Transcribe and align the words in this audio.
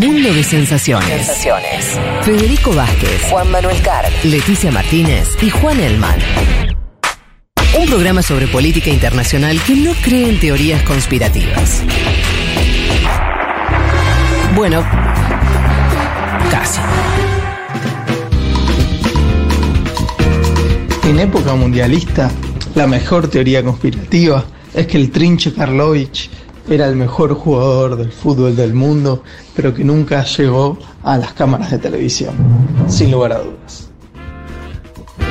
mundo 0.00 0.32
de 0.32 0.42
sensaciones. 0.42 1.30
Federico 2.22 2.72
Vázquez, 2.72 3.22
Juan 3.28 3.50
Manuel 3.50 3.82
Carr, 3.82 4.06
Leticia 4.24 4.72
Martínez 4.72 5.28
y 5.42 5.50
Juan 5.50 5.78
Elman. 5.78 6.18
Un 7.78 7.86
programa 7.86 8.22
sobre 8.22 8.46
política 8.46 8.88
internacional 8.88 9.60
que 9.66 9.76
no 9.76 9.92
cree 10.02 10.30
en 10.30 10.40
teorías 10.40 10.82
conspirativas. 10.84 11.82
Bueno, 14.56 14.82
casi. 16.50 16.80
En 21.04 21.18
época 21.18 21.54
mundialista, 21.54 22.30
la 22.74 22.86
mejor 22.86 23.28
teoría 23.28 23.62
conspirativa 23.62 24.46
es 24.72 24.86
que 24.86 24.96
el 24.96 25.10
Trinche 25.10 25.52
Karlovich 25.52 26.30
era 26.70 26.88
el 26.88 26.96
mejor 26.96 27.34
jugador 27.34 27.96
del 27.96 28.10
fútbol 28.12 28.54
del 28.56 28.72
mundo, 28.74 29.22
pero 29.54 29.74
que 29.74 29.84
nunca 29.84 30.24
llegó 30.24 30.78
a 31.02 31.18
las 31.18 31.32
cámaras 31.32 31.70
de 31.72 31.78
televisión, 31.78 32.34
sin 32.88 33.10
lugar 33.10 33.32
a 33.32 33.38
dudas. 33.40 33.88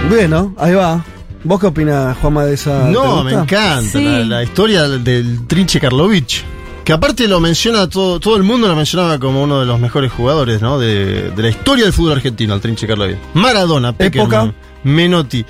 Bueno, 0.09 0.53
ahí 0.57 0.73
va. 0.73 1.03
¿Vos 1.43 1.59
qué 1.59 1.67
opinás, 1.67 2.17
Juanma, 2.17 2.45
de 2.45 2.53
esa 2.55 2.89
No, 2.89 3.23
me 3.23 3.31
encanta 3.34 3.81
Sí. 3.84 4.03
la, 4.03 4.20
la 4.25 4.43
historia 4.43 4.88
del 4.88 5.48
Trinche 5.48 5.79
Karlovich. 5.79 6.43
Que 6.84 6.93
aparte 6.93 7.27
lo 7.27 7.40
menciona 7.40 7.87
todo, 7.87 8.20
todo 8.20 8.35
el 8.35 8.43
mundo 8.43 8.67
lo 8.67 8.76
mencionaba 8.76 9.20
como 9.20 9.43
uno 9.43 9.59
de 9.59 9.65
los 9.67 9.79
mejores 9.79 10.12
jugadores, 10.12 10.62
¿no? 10.62 10.79
De, 10.79 11.29
de 11.31 11.41
la 11.43 11.49
historia 11.49 11.84
del 11.85 11.93
fútbol 11.93 12.13
argentino, 12.13 12.55
el 12.55 12.62
Trinche 12.62 12.87
Karlovich. 12.87 13.17
Maradona, 13.35 13.93
Peckerman, 13.93 14.53
Menotti. 14.84 15.45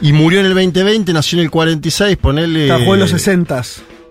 Y 0.00 0.12
murió 0.12 0.38
en 0.40 0.46
el 0.46 0.54
2020, 0.54 1.12
nació 1.12 1.38
en 1.40 1.44
el 1.46 1.50
46, 1.50 2.16
ponele. 2.18 2.62
Está, 2.68 2.78
jugó 2.78 2.94
en 2.94 3.00
los 3.00 3.10
60 3.10 3.62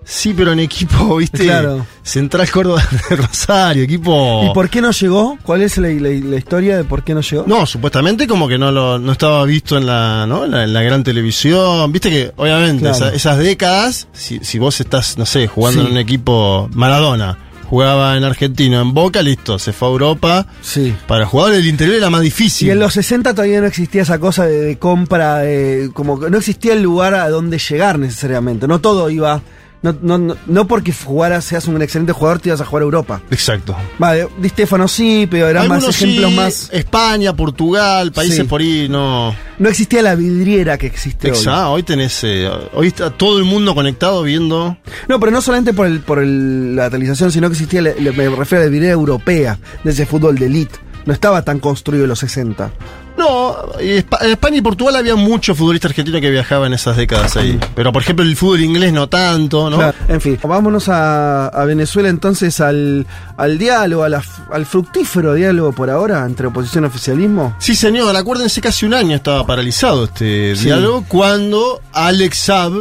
Sí, 0.10 0.34
pero 0.34 0.54
en 0.54 0.60
equipo, 0.60 1.16
viste. 1.18 1.44
Claro. 1.44 1.86
Central 2.02 2.50
Córdoba 2.50 2.82
de 3.10 3.16
Rosario, 3.18 3.84
equipo. 3.84 4.48
¿Y 4.50 4.54
por 4.54 4.70
qué 4.70 4.80
no 4.82 4.92
llegó? 4.92 5.38
¿Cuál 5.44 5.64
es 5.64 5.78
la, 5.78 5.90
la- 5.90 6.10
la 6.10 6.38
historia 6.38 6.78
de 6.78 6.86
por 6.86 7.04
qué 7.04 7.14
no 7.14 7.20
llegó? 7.22 7.44
No, 7.46 7.66
supuestamente 7.66 8.26
como 8.26 8.48
que 8.48 8.58
no 8.58 8.72
lo 8.72 8.98
no 9.00 9.12
estaba 9.12 9.44
visto 9.44 9.78
en 9.78 9.86
la, 9.86 10.26
¿no? 10.26 10.46
en 10.46 10.52
la, 10.52 10.64
en 10.64 10.72
la 10.74 10.82
gran 10.82 11.04
televisión. 11.04 11.92
Viste 11.92 12.10
que, 12.10 12.32
obviamente, 12.38 12.84
Claro. 12.84 12.96
esa- 12.96 13.14
esas 13.14 13.38
décadas, 13.40 14.08
si, 14.14 14.40
si 14.44 14.60
vos 14.60 14.80
estás, 14.80 15.18
no 15.18 15.26
sé, 15.26 15.48
jugando 15.48 15.82
Sí. 15.82 15.88
en 15.88 15.92
un 15.94 15.98
equipo 16.00 16.70
Maradona, 16.74 17.38
jugaba 17.66 18.16
en 18.16 18.24
Argentina, 18.24 18.80
en 18.80 18.94
Boca, 18.94 19.22
listo, 19.22 19.60
se 19.60 19.74
fue 19.74 19.90
a 19.90 19.92
Europa. 19.92 20.48
Sí. 20.62 20.96
Para 21.06 21.26
jugadores 21.26 21.58
del 21.58 21.68
interior 21.68 21.98
era 21.98 22.10
más 22.10 22.22
difícil. 22.22 22.70
Y 22.70 22.72
en 22.72 22.80
los 22.80 22.94
60 22.94 23.34
todavía 23.34 23.60
no 23.60 23.68
existía 23.68 24.04
esa 24.04 24.20
cosa 24.20 24.46
de, 24.46 24.62
de 24.62 24.78
compra, 24.80 25.40
de- 25.40 25.92
como 25.94 26.18
que 26.18 26.30
no 26.30 26.38
existía 26.38 26.72
el 26.72 26.82
lugar 26.82 27.14
a 27.14 27.28
donde 27.30 27.60
llegar 27.60 28.00
necesariamente. 28.00 28.70
No 28.70 28.80
todo 28.80 29.10
iba. 29.10 29.42
No, 29.84 29.96
no, 30.02 30.18
no, 30.18 30.36
no 30.48 30.68
porque 30.68 30.92
jugaras, 30.92 31.46
seas 31.46 31.68
un 31.68 31.80
excelente 31.82 32.12
jugador, 32.12 32.40
te 32.40 32.50
ibas 32.50 32.60
a 32.62 32.66
jugar 32.66 32.82
a 32.82 32.86
Europa. 32.86 33.22
Exacto. 33.30 33.76
Vale, 34.00 34.28
Di 34.40 34.50
Stefano 34.50 34.88
sí, 34.88 35.28
pero 35.30 35.48
eran 35.48 35.68
más 35.68 35.88
ejemplos 35.88 36.32
sí, 36.32 36.36
más. 36.36 36.70
España, 36.74 37.36
Portugal, 37.36 38.12
países 38.12 38.38
Sí. 38.38 38.44
por 38.44 38.62
ahí, 38.62 38.88
no. 38.90 39.36
No 39.60 39.70
existía 39.70 40.02
la 40.02 40.16
vidriera 40.16 40.78
que 40.80 40.88
existe 40.88 41.32
hoy. 41.32 41.38
Exacto, 41.38 41.72
hoy 41.72 41.84
tenés, 41.84 42.20
eh, 42.24 42.50
hoy 42.74 42.88
está 42.88 43.12
todo 43.12 43.38
el 43.38 43.46
mundo 43.46 43.76
conectado 43.76 44.24
viendo. 44.24 44.78
No, 45.08 45.20
pero 45.20 45.32
no 45.32 45.42
solamente 45.42 45.74
por 45.74 45.86
el, 45.86 46.00
por 46.00 46.20
el- 46.20 46.76
la 46.76 46.90
televisación, 46.90 47.32
sino 47.32 47.48
que 47.48 47.54
existía, 47.54 47.82
le- 47.82 48.00
le- 48.02 48.12
me 48.14 48.30
refiero 48.30 48.64
a 48.64 48.66
la 48.66 48.72
vidriera 48.72 48.94
europea, 48.94 49.60
de 49.84 49.92
ese 49.92 50.06
fútbol 50.08 50.38
de 50.40 50.48
elite. 50.48 50.76
No 51.06 51.14
estaba 51.14 51.44
tan 51.44 51.60
construido 51.60 52.04
en 52.06 52.10
los 52.10 52.20
60. 52.20 52.72
No, 53.18 53.56
en 53.80 54.06
España 54.22 54.58
y 54.58 54.62
Portugal 54.62 54.96
había 54.96 55.16
muchos 55.16 55.58
futbolistas 55.58 55.90
argentinos 55.90 56.22
que 56.22 56.30
viajaban 56.30 56.68
en 56.68 56.74
esas 56.74 56.96
décadas 56.98 57.36
ahí. 57.36 57.60
Pero 57.76 57.92
por 57.92 58.04
ejemplo 58.04 58.24
el 58.24 58.36
fútbol 58.36 58.62
inglés 58.62 58.94
no 58.94 59.08
tanto, 59.10 59.70
¿no? 59.70 59.78
Claro, 59.78 59.98
En 60.08 60.22
fin, 60.22 60.38
vámonos 60.44 60.88
a, 60.90 61.48
a 61.48 61.66
Venezuela 61.66 62.10
entonces 62.10 62.60
al, 62.62 63.08
al 63.38 63.58
diálogo, 63.58 64.04
a 64.04 64.10
la 64.10 64.20
f- 64.20 64.44
al 64.52 64.66
fructífero 64.68 65.34
diálogo 65.34 65.72
por 65.74 65.90
ahora 65.90 66.24
entre 66.26 66.46
oposición 66.48 66.84
y 66.84 66.88
oficialismo. 66.88 67.56
Sí, 67.58 67.74
señor, 67.76 68.16
acuérdense 68.16 68.62
que 68.62 68.68
hace 68.68 68.86
un 68.86 68.94
año 68.94 69.16
estaba 69.16 69.46
paralizado 69.48 70.04
este 70.06 70.56
Sí. 70.56 70.66
diálogo 70.66 71.04
cuando 71.08 71.82
Alex 71.94 72.38
Saab, 72.38 72.74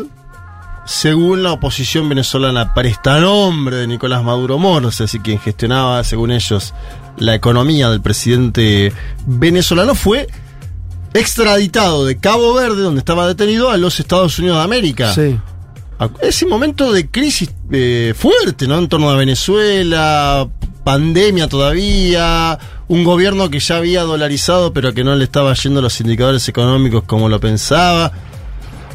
según 0.84 1.42
la 1.42 1.52
oposición 1.52 2.08
venezolana, 2.08 2.74
prestanombre 2.74 3.76
de 3.76 3.86
Nicolás 3.86 4.22
Maduro 4.22 4.58
Moros, 4.58 5.00
así 5.00 5.18
quien 5.18 5.38
gestionaba, 5.40 6.04
según 6.04 6.30
ellos, 6.30 6.74
la 7.18 7.34
economía 7.34 7.88
del 7.90 8.00
presidente 8.00 8.92
venezolano, 9.26 9.94
fue 9.94 10.26
extraditado 11.14 12.04
de 12.04 12.18
Cabo 12.18 12.54
Verde, 12.54 12.82
donde 12.82 12.98
estaba 12.98 13.26
detenido, 13.26 13.70
a 13.70 13.76
los 13.76 13.98
Estados 14.00 14.38
Unidos 14.38 14.58
de 14.58 14.64
América. 14.64 15.14
Sí. 15.14 15.38
Ese 16.20 16.44
momento 16.44 16.92
de 16.92 17.08
crisis 17.08 17.50
eh, 17.72 18.12
fuerte, 18.16 18.66
¿no? 18.68 18.76
En 18.78 18.86
torno 18.88 19.08
a 19.08 19.16
Venezuela, 19.16 20.46
pandemia 20.84 21.48
todavía, 21.48 22.58
un 22.88 23.02
gobierno 23.02 23.48
que 23.48 23.60
ya 23.60 23.78
había 23.78 24.02
dolarizado, 24.02 24.74
pero 24.74 24.92
que 24.92 25.04
no 25.04 25.16
le 25.16 25.24
estaba 25.24 25.54
yendo 25.54 25.80
los 25.80 25.98
indicadores 26.02 26.46
económicos 26.50 27.04
como 27.04 27.30
lo 27.30 27.40
pensaba. 27.40 28.12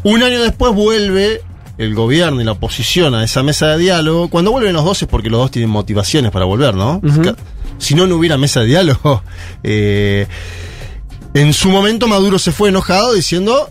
Un 0.04 0.22
año 0.22 0.42
después 0.44 0.74
vuelve 0.76 1.42
el 1.80 1.96
gobierno 1.96 2.40
y 2.40 2.44
la 2.44 2.52
oposición 2.52 3.16
a 3.16 3.24
esa 3.24 3.42
mesa 3.42 3.68
de 3.70 3.80
diálogo. 3.80 4.30
Cuando 4.30 4.52
vuelven 4.52 4.74
los 4.74 4.86
dos 4.86 5.02
es 5.02 5.08
porque 5.08 5.32
los 5.32 5.40
dos 5.40 5.50
tienen 5.52 5.72
motivaciones 5.72 6.30
para 6.32 6.46
volver, 6.46 6.76
¿no? 6.76 7.02
Ca- 7.24 7.36
Si 7.82 7.96
no, 7.96 8.06
no 8.06 8.16
hubiera 8.16 8.38
mesa 8.38 8.62
de 8.62 8.68
diálogo. 8.68 9.24
Eh, 9.64 10.28
en 11.34 11.54
su 11.54 11.70
momento 11.70 12.08
Maduro 12.08 12.40
se 12.40 12.52
fue 12.52 12.70
enojado 12.70 13.14
diciendo 13.14 13.70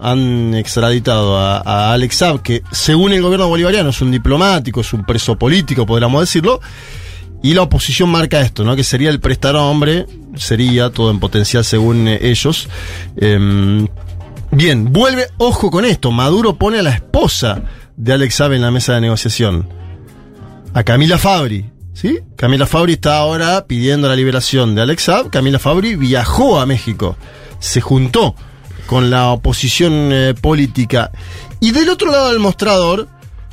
han 0.00 0.54
extraditado 0.54 1.36
a, 1.36 1.58
a 1.58 1.92
Alex 1.92 2.16
Saab, 2.16 2.42
que 2.42 2.62
según 2.70 3.12
el 3.12 3.20
gobierno 3.22 3.48
bolivariano 3.48 3.90
es 3.90 4.00
un 4.00 4.10
diplomático, 4.10 4.80
es 4.80 4.92
un 4.92 5.04
preso 5.04 5.36
político, 5.36 5.84
podríamos 5.86 6.20
decirlo, 6.20 6.60
y 7.42 7.54
la 7.54 7.62
oposición 7.62 8.08
marca 8.08 8.40
esto, 8.40 8.64
¿no? 8.64 8.76
Que 8.76 8.84
sería 8.84 9.10
el 9.10 9.20
prestar 9.20 9.56
hombre, 9.56 10.06
sería 10.36 10.90
todo 10.90 11.10
en 11.10 11.20
potencial 11.20 11.64
según 11.64 12.08
eh, 12.08 12.18
ellos. 12.22 12.68
Em, 13.16 13.86
bien, 14.50 14.92
vuelve, 14.92 15.26
ojo 15.38 15.70
con 15.70 15.84
esto, 15.84 16.10
Maduro 16.10 16.56
pone 16.56 16.78
a 16.78 16.82
la 16.82 16.90
esposa 16.90 17.62
de 17.96 18.12
Alex 18.12 18.34
Saab 18.36 18.52
en 18.52 18.62
la 18.62 18.70
mesa 18.70 18.94
de 18.94 19.00
negociación, 19.00 19.68
a 20.74 20.82
Camila 20.84 21.18
Fabri. 21.18 21.70
Camila 22.36 22.66
Fabri 22.66 22.92
está 22.92 23.18
ahora 23.18 23.66
pidiendo 23.66 24.08
la 24.08 24.14
liberación 24.14 24.74
de 24.74 24.82
Alex 24.82 25.02
Saab. 25.02 25.30
Camila 25.30 25.58
Fabri 25.58 25.96
viajó 25.96 26.60
a 26.60 26.66
México, 26.66 27.16
se 27.58 27.80
juntó 27.80 28.34
con 28.86 29.10
la 29.10 29.28
oposición 29.30 30.10
eh, 30.12 30.34
política. 30.40 31.10
Y 31.60 31.72
del 31.72 31.88
otro 31.88 32.12
lado 32.12 32.28
del 32.28 32.38
mostrador 32.38 33.08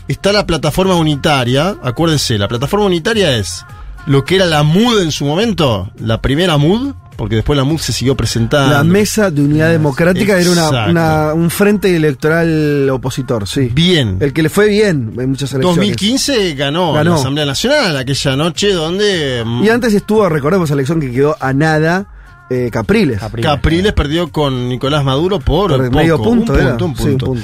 está 0.08 0.32
la 0.32 0.46
plataforma 0.46 0.96
unitaria. 0.96 1.76
Acuérdense, 1.82 2.38
la 2.38 2.48
plataforma 2.48 2.86
unitaria 2.86 3.36
es 3.36 3.66
lo 4.06 4.24
que 4.24 4.36
era 4.36 4.46
la 4.46 4.62
MUD 4.62 5.02
en 5.02 5.12
su 5.12 5.26
momento, 5.26 5.92
la 6.00 6.22
primera 6.22 6.58
MUD, 6.58 6.94
porque 7.16 7.36
después 7.36 7.58
la 7.58 7.64
MUD 7.64 7.80
se 7.80 7.94
siguió 7.94 8.16
presentando. 8.16 8.74
La 8.74 8.84
Mesa 8.84 9.32
de 9.32 9.42
Unidad 9.42 9.70
Democrática 9.72 10.40
era 10.40 10.50
una, 10.52 10.66
Exacto. 10.66 10.92
una- 10.92 11.34
un 11.34 11.50
frente 11.50 11.96
electoral 11.96 12.90
opositor, 12.90 13.48
sí. 13.48 13.72
Bien. 13.74 14.18
El 14.20 14.34
que 14.34 14.44
le 14.44 14.50
fue 14.50 14.68
bien 14.68 15.14
en 15.18 15.30
muchas 15.30 15.52
elecciones. 15.54 15.78
2015 15.78 16.54
ganó, 16.56 16.94
Ganó. 16.94 17.12
la 17.12 17.16
Asamblea 17.18 17.46
Nacional 17.46 17.98
aquella 17.98 18.36
noche 18.36 18.72
donde 18.74 19.44
mm, 19.46 19.64
Y 19.64 19.70
antes 19.70 19.94
estuvo, 19.94 20.28
recordemos, 20.30 20.70
la 20.70 20.74
elección 20.76 21.00
que 21.00 21.12
quedó 21.12 21.36
a 21.40 21.54
nada, 21.54 22.08
eh, 22.50 22.70
Capriles. 22.72 23.20
Capriles 23.42 23.94
perdió 23.94 24.32
con 24.32 24.70
Nicolás 24.70 25.04
Maduro 25.04 25.40
por, 25.40 25.72
Por 25.72 25.86
poco, 25.88 25.98
medio 25.98 26.22
punto, 26.22 26.54
un 26.54 26.60
era. 26.60 26.78
punto, 26.78 26.86
un 26.86 26.96
Sí, 26.98 27.04
un 27.04 27.18
punto. 27.18 27.42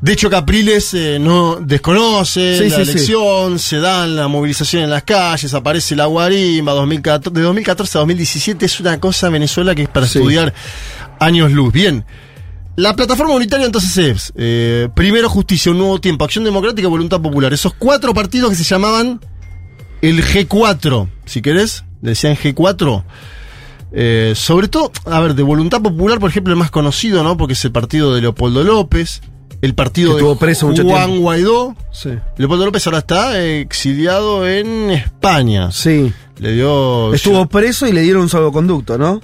De 0.00 0.12
hecho, 0.12 0.30
Capriles 0.30 0.94
eh, 0.94 1.18
no 1.20 1.56
desconoce 1.60 2.56
Sí, 2.56 2.68
la 2.70 2.76
sí, 2.76 2.84
sí. 2.84 2.90
elección, 2.92 3.58
se 3.58 3.78
dan 3.78 4.14
la 4.14 4.28
movilización 4.28 4.84
en 4.84 4.90
las 4.90 5.02
calles, 5.02 5.52
aparece 5.54 5.96
la 5.96 6.06
guarimba, 6.06 6.72
2014, 6.72 7.34
de 7.34 7.42
2014 7.44 7.98
a 7.98 8.00
2017 8.02 8.64
es 8.66 8.78
una 8.80 9.00
cosa 9.00 9.26
en 9.26 9.32
Venezuela 9.32 9.74
que 9.74 9.82
es 9.82 9.88
para 9.88 10.06
estudiar 10.06 10.54
años 11.18 11.50
luz. 11.50 11.72
Bien, 11.72 12.04
la 12.76 12.94
plataforma 12.94 13.34
unitaria 13.34 13.66
entonces 13.66 13.98
es, 13.98 14.32
eh, 14.36 14.88
primero 14.94 15.28
justicia, 15.28 15.72
un 15.72 15.78
nuevo 15.78 16.00
tiempo, 16.00 16.24
acción 16.24 16.44
democrática 16.44 16.86
y 16.86 16.90
voluntad 16.90 17.20
popular. 17.20 17.52
Esos 17.52 17.74
cuatro 17.74 18.14
partidos 18.14 18.50
que 18.50 18.56
se 18.56 18.62
llamaban 18.62 19.20
el 20.00 20.22
G4, 20.24 21.08
si 21.24 21.42
querés, 21.42 21.82
le 22.02 22.10
decían 22.10 22.36
G4. 22.36 23.02
Eh, 23.90 24.34
sobre 24.36 24.68
todo, 24.68 24.92
a 25.06 25.18
ver, 25.18 25.34
de 25.34 25.42
voluntad 25.42 25.80
popular, 25.82 26.20
por 26.20 26.30
ejemplo, 26.30 26.52
el 26.52 26.58
más 26.58 26.70
conocido, 26.70 27.24
¿no? 27.24 27.36
Porque 27.36 27.54
es 27.54 27.64
el 27.64 27.72
partido 27.72 28.14
de 28.14 28.20
Leopoldo 28.20 28.62
López, 28.62 29.22
el 29.60 29.74
partido 29.74 30.16
Que 30.16 30.22
de 30.24 30.36
preso 30.36 30.72
Juan. 30.74 31.18
Guaidó. 31.20 31.74
Sí. 31.92 32.10
Leopoldo 32.36 32.64
López 32.66 32.86
ahora 32.86 32.98
está 32.98 33.42
exiliado 33.44 34.46
en 34.46 34.90
España. 34.90 35.70
Sí. 35.72 36.12
Le 36.38 36.52
dio. 36.52 37.12
Estuvo 37.14 37.46
preso 37.46 37.86
y 37.86 37.92
le 37.92 38.02
dieron 38.02 38.22
un 38.22 38.28
salvoconducto, 38.28 38.96
¿no? 38.98 39.20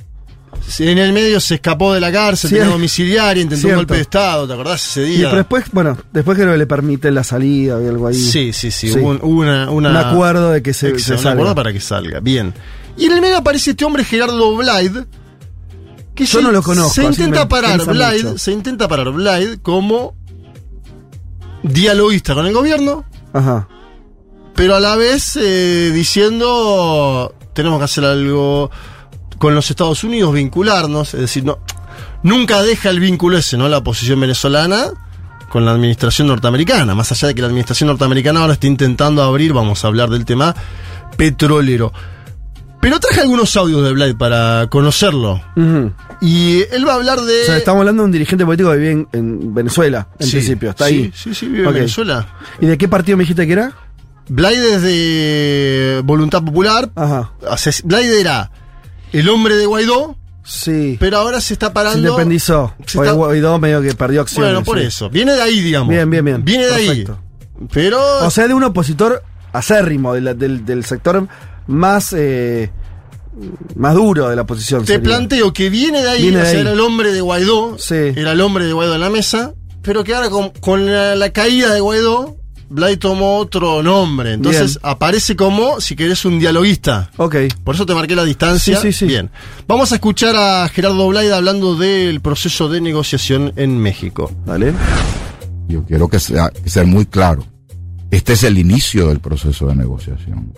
En 0.78 0.98
el 0.98 1.12
medio 1.12 1.40
se 1.40 1.56
escapó 1.56 1.92
de 1.92 2.00
la 2.00 2.10
cárcel, 2.10 2.48
Cierto. 2.48 2.62
tenía 2.64 2.72
domiciliaria, 2.76 3.42
intentó 3.42 3.60
Cierto. 3.62 3.74
un 3.74 3.80
golpe 3.80 3.94
de 3.96 4.00
Estado, 4.00 4.46
¿te 4.46 4.52
acordás 4.54 4.86
ese 4.86 5.02
Y 5.08 5.16
día? 5.16 5.26
pero 5.26 5.38
después, 5.38 5.64
bueno, 5.72 5.98
después 6.12 6.38
que 6.38 6.46
le 6.46 6.66
permiten 6.66 7.14
la 7.14 7.22
salida 7.24 7.76
o 7.76 7.86
algo 7.88 8.06
ahí. 8.06 8.14
Sí, 8.14 8.52
sí, 8.52 8.70
sí. 8.70 8.88
Sí. 8.88 8.98
Hubo, 8.98 9.10
un, 9.10 9.18
hubo 9.22 9.40
una, 9.42 9.70
una- 9.70 9.90
Un 9.90 9.96
acuerdo 9.96 10.52
de 10.52 10.62
que 10.62 10.72
se, 10.72 10.88
Exacto, 10.88 11.04
se 11.04 11.12
un 11.12 11.18
salga. 11.18 11.32
acuerdo 11.32 11.54
para 11.54 11.72
que 11.72 11.80
salga. 11.80 12.20
Bien. 12.20 12.54
Y 12.96 13.06
en 13.06 13.12
el 13.12 13.20
medio 13.20 13.36
aparece 13.38 13.72
este 13.72 13.84
hombre 13.84 14.04
Gerardo 14.04 14.56
Blyde. 14.56 15.04
Que 16.14 16.24
Yo 16.24 16.38
se- 16.38 16.44
no 16.44 16.52
lo 16.52 16.62
conozco, 16.62 16.94
Se 16.94 17.04
intenta 17.04 17.48
parar 17.48 17.84
mucho. 17.84 18.38
se 18.38 18.52
intenta 18.52 18.86
parar 18.88 19.10
Blyde 19.10 19.58
como 19.60 20.14
dialoguista 21.64 22.34
con 22.34 22.46
el 22.46 22.52
gobierno, 22.52 23.04
Ajá. 23.32 23.66
pero 24.54 24.76
a 24.76 24.80
la 24.80 24.94
vez 24.96 25.36
eh, 25.36 25.90
diciendo 25.92 27.34
tenemos 27.54 27.78
que 27.78 27.84
hacer 27.84 28.04
algo 28.04 28.70
con 29.38 29.54
los 29.54 29.68
Estados 29.70 30.04
Unidos, 30.04 30.32
vincularnos, 30.32 31.14
es 31.14 31.20
decir, 31.20 31.44
no, 31.44 31.58
nunca 32.22 32.62
deja 32.62 32.90
el 32.90 33.00
vínculo 33.00 33.38
ese, 33.38 33.56
¿no? 33.56 33.68
La 33.68 33.82
posición 33.82 34.20
venezolana 34.20 34.86
con 35.50 35.64
la 35.64 35.72
administración 35.72 36.28
norteamericana, 36.28 36.94
más 36.94 37.12
allá 37.12 37.28
de 37.28 37.34
que 37.34 37.40
la 37.40 37.46
administración 37.48 37.88
norteamericana 37.88 38.40
ahora 38.40 38.54
está 38.54 38.66
intentando 38.66 39.22
abrir, 39.22 39.52
vamos 39.52 39.84
a 39.84 39.88
hablar 39.88 40.10
del 40.10 40.24
tema 40.24 40.54
petrolero. 41.16 41.92
Pero 42.80 43.00
traje 43.00 43.20
algunos 43.20 43.56
audios 43.56 43.82
de 43.82 43.92
Blade 43.92 44.14
para 44.14 44.66
conocerlo. 44.68 45.40
Ujú. 45.56 45.92
Y 46.24 46.62
él 46.72 46.86
va 46.88 46.92
a 46.92 46.94
hablar 46.96 47.20
de... 47.20 47.42
O 47.42 47.44
sea, 47.46 47.56
estamos 47.58 47.80
hablando 47.80 48.02
de 48.02 48.06
un 48.06 48.12
dirigente 48.12 48.44
político 48.46 48.70
que 48.70 48.76
vive 48.78 48.90
en, 48.92 49.08
en 49.12 49.54
Venezuela, 49.54 50.08
en 50.18 50.26
Sí, 50.26 50.32
principio. 50.32 50.70
Está 50.70 50.86
sí, 50.88 50.94
ahí. 50.94 51.12
Sí, 51.14 51.34
sí, 51.34 51.46
vive 51.46 51.68
en. 51.68 51.74
Venezuela. 51.74 52.26
¿Y 52.60 52.66
de 52.66 52.78
qué 52.78 52.88
partido 52.88 53.18
me 53.18 53.24
dijiste 53.24 53.46
que 53.46 53.52
era? 53.52 53.72
Blade 54.28 54.74
es 54.76 54.82
de 54.82 56.00
Voluntad 56.04 56.42
Popular. 56.42 56.90
Ajá. 56.94 57.32
Blade 57.84 58.20
era 58.20 58.50
el 59.12 59.28
hombre 59.28 59.56
de 59.56 59.66
Guaidó, 59.66 60.16
Sí. 60.42 60.96
pero 60.98 61.18
ahora 61.18 61.40
se 61.40 61.52
está 61.54 61.66
Se 61.68 61.72
parando. 61.72 61.98
independizó. 62.08 62.74
Se 62.86 62.96
Porque 62.96 63.10
está- 63.10 63.12
Guaidó 63.18 63.58
medio 63.58 63.82
que 63.82 63.94
perdió 63.94 64.22
acciones. 64.22 64.50
Bueno, 64.52 64.64
por 64.64 64.78
sí. 64.80 64.86
eso. 64.86 65.10
Viene 65.10 65.32
de 65.34 65.42
ahí, 65.42 65.60
digamos. 65.60 65.88
Bien, 65.90 66.08
bien, 66.08 66.24
bien. 66.24 66.44
Viene 66.44 66.64
de 66.64 66.70
Perfecto. 66.70 67.18
ahí. 67.20 67.66
Pero. 67.72 68.00
O 68.26 68.30
sea, 68.30 68.48
de 68.48 68.54
un 68.54 68.62
opositor 68.64 69.22
acérrimo, 69.52 70.14
de 70.14 70.20
la- 70.22 70.34
del, 70.34 70.64
del 70.64 70.84
sector 70.84 71.28
más, 71.66 72.12
eh, 72.16 72.70
más 73.76 73.94
duro 73.94 74.28
de 74.28 74.36
la 74.36 74.42
oposición. 74.42 74.82
te 74.82 74.94
sería. 74.94 75.02
planteo 75.02 75.52
que 75.52 75.70
viene 75.70 76.02
de 76.02 76.08
ahí, 76.10 76.22
Viene 76.22 76.36
o 76.38 76.40
de 76.40 76.46
sea, 76.46 76.54
ahí. 76.54 76.60
era 76.60 76.72
el 76.72 76.80
hombre 76.80 77.12
de 77.12 77.20
Guaidó. 77.20 77.76
Sí. 77.78 77.94
Era 77.94 78.32
el 78.32 78.40
hombre 78.40 78.66
de 78.66 78.72
Guaidó 78.72 78.94
en 78.94 79.00
la 79.00 79.10
mesa. 79.10 79.54
Pero 79.82 80.02
que 80.04 80.14
ahora 80.14 80.30
con, 80.30 80.50
con 80.60 80.86
la, 80.86 81.14
la 81.14 81.30
caída 81.30 81.74
de 81.74 81.80
Guaidó, 81.80 82.36
Blade 82.70 82.96
tomó 82.96 83.36
otro 83.36 83.82
nombre. 83.82 84.32
Entonces 84.32 84.74
Bien. 84.80 84.90
aparece 84.92 85.36
como, 85.36 85.80
si 85.80 85.94
querés, 85.94 86.24
un 86.24 86.38
dialoguista. 86.38 87.10
Ok. 87.18 87.36
Por 87.62 87.74
eso 87.74 87.84
te 87.84 87.94
marqué 87.94 88.16
la 88.16 88.24
distancia. 88.24 88.80
Sí, 88.80 88.92
sí, 88.92 88.98
sí. 89.00 89.06
Bien. 89.06 89.30
Vamos 89.68 89.92
a 89.92 89.96
escuchar 89.96 90.34
a 90.36 90.66
Gerardo 90.68 91.06
Blade 91.08 91.32
hablando 91.34 91.74
del 91.76 92.20
proceso 92.20 92.68
de 92.68 92.80
negociación 92.80 93.52
en 93.56 93.78
México. 93.78 94.32
Dale. 94.46 94.72
Yo 95.68 95.84
quiero 95.84 96.08
que 96.08 96.18
sea 96.18 96.50
que 96.50 96.70
ser 96.70 96.86
muy 96.86 97.04
claro. 97.06 97.44
Este 98.10 98.32
es 98.34 98.42
el 98.44 98.58
inicio 98.58 99.08
del 99.08 99.20
proceso 99.20 99.66
de 99.66 99.74
negociación. 99.74 100.52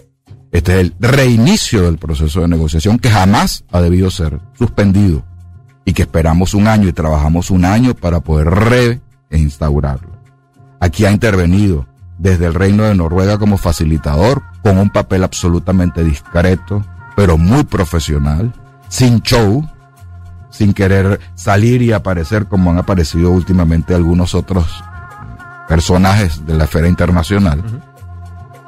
Este 0.53 0.81
es 0.81 0.87
el 0.87 0.95
reinicio 1.01 1.83
del 1.83 1.99
proceso 1.99 2.41
de 2.41 2.49
negociación 2.49 2.99
que 2.99 3.11
jamás 3.11 3.65
ha 3.71 3.81
debido 3.81 4.11
ser 4.11 4.41
suspendido 4.59 5.25
y 5.85 5.93
que 5.93 6.03
esperamos 6.03 6.55
un 6.55 6.67
año 6.67 6.89
y 6.89 6.93
trabajamos 6.93 7.51
un 7.51 7.65
año 7.65 7.95
para 7.95 8.21
poder 8.21 8.49
reinstaurarlo. 9.31 10.17
Aquí 10.81 11.05
ha 11.05 11.11
intervenido 11.11 11.87
desde 12.19 12.47
el 12.47 12.55
Reino 12.55 12.85
de 12.85 12.95
Noruega 12.95 13.39
como 13.39 13.59
facilitador 13.59 14.43
con 14.63 14.79
un 14.79 14.91
papel 14.91 15.25
absolutamente 15.25 16.03
discreto, 16.03 16.85
pero 17.15 17.39
muy 17.39 17.65
profesional, 17.65 18.53
sin 18.89 19.21
show, 19.23 19.67
sin 20.51 20.73
querer 20.73 21.21
salir 21.35 21.83
y 21.83 21.93
aparecer 21.93 22.47
como 22.47 22.71
han 22.71 22.79
aparecido 22.79 23.31
últimamente 23.31 23.95
algunos 23.95 24.35
otros 24.35 24.67
personajes 25.69 26.47
de 26.47 26.55
la 26.55 26.65
esfera 26.65 26.89
internacional. 26.89 27.63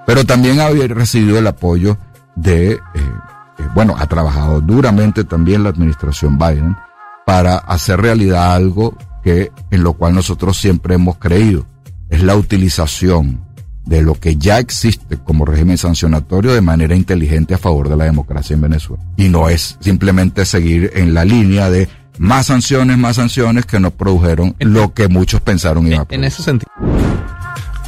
Pero 0.09 0.25
también 0.25 0.59
ha 0.59 0.71
recibido 0.71 1.39
el 1.39 1.47
apoyo 1.47 1.99
de, 2.35 2.73
eh, 2.73 2.79
eh, 2.95 3.63
bueno, 3.75 3.95
ha 3.99 4.07
trabajado 4.07 4.63
duramente 4.63 5.23
también 5.23 5.63
la 5.63 5.69
administración 5.69 6.39
Biden 6.39 6.75
para 7.27 7.59
hacer 7.59 8.01
realidad 8.01 8.55
algo 8.55 8.97
que 9.23 9.53
en 9.71 9.83
lo 9.83 9.93
cual 9.93 10.15
nosotros 10.15 10.57
siempre 10.57 10.95
hemos 10.95 11.19
creído, 11.19 11.67
es 12.09 12.23
la 12.23 12.37
utilización 12.37 13.45
de 13.85 14.01
lo 14.01 14.15
que 14.15 14.37
ya 14.37 14.59
existe 14.59 15.19
como 15.19 15.45
régimen 15.45 15.77
sancionatorio 15.77 16.55
de 16.55 16.63
manera 16.63 16.97
inteligente 16.97 17.53
a 17.53 17.59
favor 17.59 17.91
de 17.91 17.97
la 17.97 18.05
democracia 18.05 18.55
en 18.55 18.63
Venezuela. 18.63 19.03
Y 19.19 19.29
no 19.29 19.51
es 19.51 19.77
simplemente 19.81 20.47
seguir 20.47 20.91
en 20.95 21.13
la 21.13 21.27
línea 21.27 21.69
de 21.69 21.87
más 22.17 22.47
sanciones, 22.47 22.97
más 22.97 23.17
sanciones 23.17 23.67
que 23.67 23.79
no 23.79 23.91
produjeron 23.91 24.57
lo 24.59 24.95
que 24.95 25.09
muchos 25.09 25.43
pensaron 25.43 25.87
iba 25.87 25.97
a 25.97 26.01
En 26.01 26.07
producir. 26.07 26.25
ese 26.29 26.43
sentido. 26.43 26.73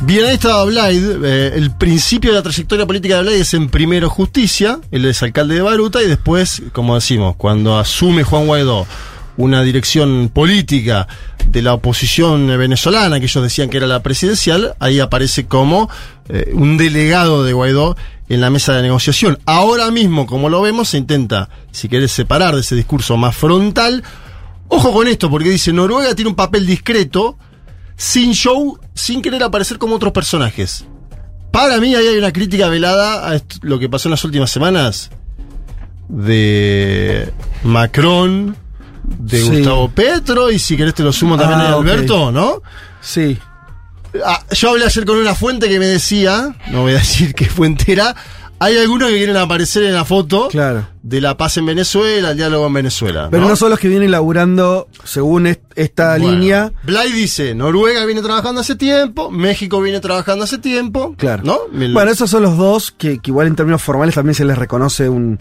Bien, 0.02 0.25
ahí 0.25 0.35
estaba 0.35 0.64
Blade. 0.64 1.19
eh, 1.23 1.52
el 1.56 1.73
principio 1.73 2.31
de 2.31 2.37
la 2.37 2.43
trayectoria 2.43 2.87
política 2.87 3.17
de 3.17 3.23
Blade 3.23 3.41
es 3.41 3.52
en 3.52 3.69
primero 3.69 4.08
justicia, 4.08 4.81
él 4.91 5.05
es 5.05 5.23
alcalde 5.23 5.56
de 5.56 5.62
Baruta, 5.62 6.02
y 6.02 6.06
después, 6.06 6.62
como 6.73 6.94
decimos, 6.94 7.37
cuando 7.37 7.79
asume 7.79 8.23
Juan 8.25 8.47
Guaidó 8.47 8.87
una 9.37 9.62
dirección 9.62 10.31
política 10.32 11.08
de 11.47 11.62
la 11.62 11.75
oposición 11.75 12.47
venezolana, 12.47 13.19
que 13.19 13.26
ellos 13.26 13.43
decían 13.43 13.70
que 13.70 13.79
era 13.79 13.87
la 13.87 14.02
presidencial, 14.02 14.75
ahí 14.79 15.00
aparece 15.00 15.47
como 15.47 15.88
eh, 16.29 16.50
un 16.53 16.76
delegado 16.76 17.44
de 17.44 17.53
Guaidó 17.53 17.96
en 18.29 18.41
la 18.41 18.50
mesa 18.50 18.75
de 18.75 18.82
negociación. 18.82 19.38
Ahora 19.46 19.91
mismo, 19.91 20.26
como 20.26 20.49
lo 20.49 20.61
vemos, 20.62 20.91
se 20.91 20.99
intenta, 20.99 21.49
si 21.73 21.88
querés, 21.88 22.12
separar 22.12 22.55
de 22.55 22.61
ese 22.61 22.76
discurso 22.76 23.17
más 23.17 23.37
frontal. 23.37 24.05
Ojo 24.69 24.93
con 24.93 25.08
esto, 25.08 25.31
porque 25.31 25.50
dice, 25.50 25.73
Noruega 25.73 26.14
tiene 26.14 26.31
un 26.31 26.37
papel 26.37 26.67
discreto, 26.67 27.38
sin 28.00 28.32
show, 28.32 28.79
sin 28.94 29.20
querer 29.20 29.43
aparecer 29.43 29.76
como 29.76 29.97
otros 29.97 30.12
personajes. 30.14 30.87
Para 31.52 31.79
mí 31.79 31.94
ahí 31.94 32.06
hay 32.06 32.17
una 32.17 32.32
crítica 32.32 32.69
velada 32.69 33.31
a 33.31 33.41
lo 33.61 33.79
que 33.79 33.91
pasó 33.91 34.08
en 34.08 34.12
las 34.12 34.25
últimas 34.25 34.50
semanas 34.50 35.11
de 36.08 37.31
Macron, 37.62 38.56
de 39.05 39.41
Sí. 39.41 39.49
Gustavo 39.50 39.91
Petro 39.91 40.50
y 40.50 40.58
si 40.58 40.76
querés 40.79 40.94
te 40.94 41.02
lo 41.02 41.12
sumo 41.12 41.37
también 41.37 41.61
Ah, 41.61 41.73
a 41.73 41.76
ok. 41.76 41.82
Alberto, 41.82 42.32
¿no? 42.32 42.62
Sí. 43.02 43.38
Ah, 44.25 44.43
yo 44.53 44.70
hablé 44.70 44.87
ayer 44.87 45.05
con 45.05 45.19
una 45.19 45.35
fuente 45.35 45.69
que 45.69 45.79
me 45.79 45.87
decía, 45.87 46.56
no 46.70 46.82
voy 46.82 46.93
a 46.93 46.96
decir 46.96 47.35
qué 47.35 47.44
fuente 47.46 47.93
era, 47.93 48.14
hay 48.62 48.77
algunos 48.77 49.09
que 49.09 49.17
quieren 49.17 49.37
aparecer 49.39 49.83
en 49.85 49.95
la 49.95 50.05
foto 50.05 50.49
Claro. 50.49 50.87
de 51.03 51.21
la 51.21 51.37
paz 51.37 51.57
en 51.57 51.65
Venezuela, 51.67 52.31
el 52.33 52.37
diálogo 52.37 52.67
en 52.67 52.73
Venezuela. 52.75 53.29
Pero 53.31 53.49
no, 53.49 53.57
son 53.57 53.71
los 53.71 53.79
que 53.79 53.89
vienen 53.89 54.11
laburando 54.11 54.87
según 55.03 55.47
est- 55.47 55.62
esta 55.77 56.19
Bueno, 56.19 56.33
línea. 56.39 56.73
Blay 56.85 57.11
dice, 57.11 57.55
Noruega 57.55 58.05
viene 58.05 58.21
trabajando 58.23 58.61
hace 58.61 58.77
tiempo, 58.77 59.31
México 59.31 59.81
viene 59.81 59.99
trabajando 60.01 60.45
hace 60.45 60.59
tiempo. 60.59 61.15
Claro. 61.17 61.43
¿No? 61.43 61.59
Bueno, 61.73 62.11
esos 62.11 62.29
son 62.31 62.43
los 62.43 62.57
dos 62.59 62.91
que, 62.93 63.19
que 63.19 63.31
igual 63.31 63.47
en 63.47 63.57
términos 63.57 63.83
formales 63.83 64.15
también 64.15 64.35
se 64.35 64.45
les 64.45 64.57
reconoce 64.59 65.09
un 65.09 65.39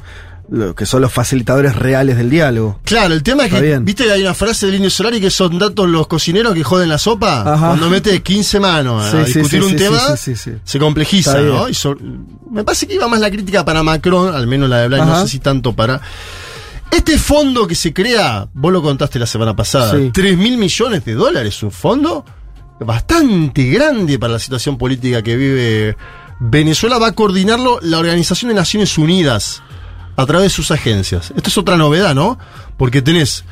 lo 0.51 0.73
que 0.73 0.85
son 0.85 1.01
los 1.01 1.11
facilitadores 1.13 1.75
reales 1.75 2.17
del 2.17 2.29
diálogo. 2.29 2.79
Claro, 2.83 3.13
el 3.13 3.21
tema 3.21 3.45
es 3.45 3.53
que, 3.53 3.61
bien. 3.61 3.85
viste 3.85 4.05
que 4.05 4.11
hay 4.11 4.21
una 4.21 4.33
frase 4.33 4.65
del 4.65 4.75
Indio 4.75 4.89
Solari 4.89 5.21
que 5.21 5.29
son 5.29 5.59
datos 5.59 5.87
los 5.87 6.07
cocineros 6.07 6.53
que 6.55 6.63
joden 6.63 6.89
la 6.89 6.97
sopa. 6.97 7.41
Ajá. 7.41 7.67
Cuando 7.67 7.89
mete 7.89 8.21
15 8.21 8.59
manos 8.59 9.05
a 9.13 9.25
Sí, 9.25 9.33
discutir 9.33 9.61
sí, 9.63 9.69
un 9.69 9.75
tema, 9.75 9.99
se 10.17 10.79
complejiza, 10.79 11.39
¿no? 11.41 11.59
bien. 11.65 11.69
Y 11.69 11.73
so- 11.75 11.95
me 12.51 12.63
parece 12.63 12.87
que 12.87 12.95
iba 12.95 13.07
más 13.07 13.19
la 13.19 13.29
crítica 13.29 13.63
para 13.63 13.83
Macron, 13.83 14.33
al 14.33 14.47
menos 14.47 14.69
la 14.69 14.79
de 14.79 14.87
Blay, 14.87 15.01
no 15.01 15.21
sé 15.21 15.27
si 15.27 15.39
tanto 15.39 15.73
para... 15.75 16.01
Este 16.91 17.19
fondo 17.19 17.67
que 17.67 17.75
se 17.75 17.93
crea, 17.93 18.47
vos 18.51 18.73
lo 18.73 18.81
contaste 18.81 19.19
la 19.19 19.27
semana 19.27 19.55
pasada, 19.55 19.91
Sí. 19.95 20.09
3 20.11 20.35
mil 20.35 20.57
millones 20.57 21.05
de 21.05 21.13
dólares, 21.13 21.61
un 21.61 21.71
fondo 21.71 22.25
bastante 22.79 23.65
grande 23.65 24.17
para 24.17 24.33
la 24.33 24.39
situación 24.39 24.77
política 24.77 25.21
que 25.21 25.35
vive 25.35 25.97
Venezuela. 26.39 26.97
Va 26.97 27.07
a 27.07 27.11
coordinarlo 27.11 27.79
la 27.83 27.99
Organización 27.99 28.49
de 28.49 28.55
Naciones 28.55 28.97
Unidas 28.97 29.61
a 30.21 30.25
través 30.25 30.45
de 30.45 30.49
sus 30.49 30.71
agencias. 30.71 31.31
Esto 31.35 31.49
es 31.49 31.57
otra 31.57 31.77
novedad, 31.77 32.13
¿no? 32.15 32.37
Porque 32.77 33.01
tenés 33.01 33.45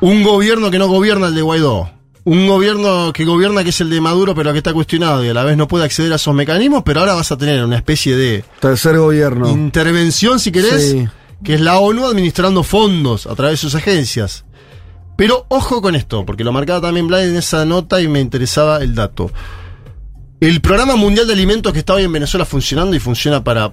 un 0.00 0.22
gobierno 0.22 0.70
que 0.70 0.78
no 0.78 0.88
gobierna 0.88 1.28
el 1.28 1.34
de 1.34 1.42
Guaidó. 1.42 1.90
Un 2.24 2.46
gobierno 2.46 3.12
que 3.12 3.24
gobierna 3.24 3.62
que 3.64 3.70
es 3.70 3.80
el 3.80 3.88
de 3.90 4.00
Maduro, 4.00 4.34
pero 4.34 4.52
que 4.52 4.58
está 4.58 4.72
cuestionado 4.74 5.24
y 5.24 5.28
a 5.28 5.34
la 5.34 5.44
vez 5.44 5.56
no 5.56 5.66
puede 5.68 5.84
acceder 5.84 6.12
a 6.12 6.16
esos 6.16 6.34
mecanismos, 6.34 6.82
pero 6.84 7.00
ahora 7.00 7.14
vas 7.14 7.32
a 7.32 7.38
tener 7.38 7.64
una 7.64 7.76
especie 7.76 8.16
de 8.16 8.44
Tercer 8.60 8.98
gobierno. 8.98 9.48
intervención, 9.48 10.38
si 10.38 10.52
querés, 10.52 10.90
Sí. 10.90 11.08
que 11.42 11.54
es 11.54 11.60
la 11.60 11.78
ONU 11.78 12.04
administrando 12.06 12.62
fondos 12.64 13.26
a 13.26 13.34
través 13.34 13.52
de 13.52 13.56
sus 13.58 13.74
agencias. 13.74 14.44
Pero 15.16 15.46
ojo 15.48 15.80
con 15.80 15.94
esto, 15.94 16.26
porque 16.26 16.44
lo 16.44 16.52
marcaba 16.52 16.80
también 16.82 17.06
Blay 17.08 17.28
en 17.30 17.36
esa 17.36 17.64
nota 17.64 18.00
y 18.00 18.08
me 18.08 18.20
interesaba 18.20 18.78
el 18.78 18.94
dato. 18.94 19.30
El 20.40 20.60
Programa 20.60 20.96
Mundial 20.96 21.26
de 21.26 21.32
Alimentos 21.32 21.72
que 21.72 21.80
está 21.80 21.94
hoy 21.94 22.04
en 22.04 22.12
Venezuela 22.12 22.44
funcionando 22.44 22.94
y 22.94 23.00
funciona 23.00 23.42
para 23.42 23.72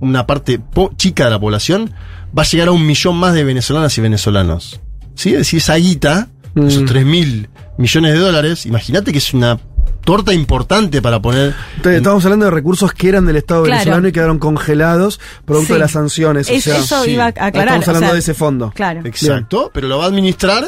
una 0.00 0.26
parte 0.26 0.58
po- 0.58 0.92
chica 0.96 1.24
de 1.24 1.30
la 1.30 1.38
población, 1.40 1.92
va 2.36 2.42
a 2.42 2.46
llegar 2.46 2.68
a 2.68 2.72
un 2.72 2.86
millón 2.86 3.16
más 3.16 3.34
de 3.34 3.44
venezolanas 3.44 3.96
y 3.96 4.00
venezolanos. 4.00 4.80
¿Sí? 5.14 5.30
Es 5.30 5.38
decir, 5.38 5.58
esa 5.58 5.74
guita, 5.76 6.28
Mm. 6.54 6.66
esos 6.66 6.84
3 6.86 7.04
mil 7.06 7.48
millones 7.78 8.12
de 8.12 8.18
dólares, 8.18 8.66
imagínate 8.66 9.12
que 9.12 9.18
es 9.18 9.32
una 9.34 9.58
torta 10.04 10.32
importante 10.34 11.00
para 11.02 11.20
poner... 11.22 11.54
Entonces, 11.76 11.98
Estamos 11.98 12.24
hablando 12.24 12.46
de 12.46 12.50
recursos 12.50 12.92
que 12.92 13.08
eran 13.08 13.26
del 13.26 13.36
Estado 13.36 13.62
Claro. 13.64 13.78
venezolano 13.78 14.08
y 14.08 14.12
quedaron 14.12 14.38
congelados 14.38 15.20
producto 15.44 15.68
Sí. 15.68 15.72
de 15.74 15.78
las 15.78 15.90
sanciones. 15.92 16.48
o 16.48 16.52
Es- 16.52 16.64
sea, 16.64 16.78
eso 16.78 17.04
sí. 17.04 17.10
iba 17.12 17.24
a 17.24 17.28
aclarar. 17.28 17.58
estamos 17.78 17.86
o 17.86 17.90
hablando 17.90 18.06
sea, 18.08 18.12
de 18.14 18.18
ese 18.18 18.34
fondo. 18.34 18.72
Claro. 18.74 19.00
Exacto, 19.04 19.70
pero 19.72 19.86
lo 19.88 19.98
va 19.98 20.04
a 20.04 20.08
administrar 20.08 20.64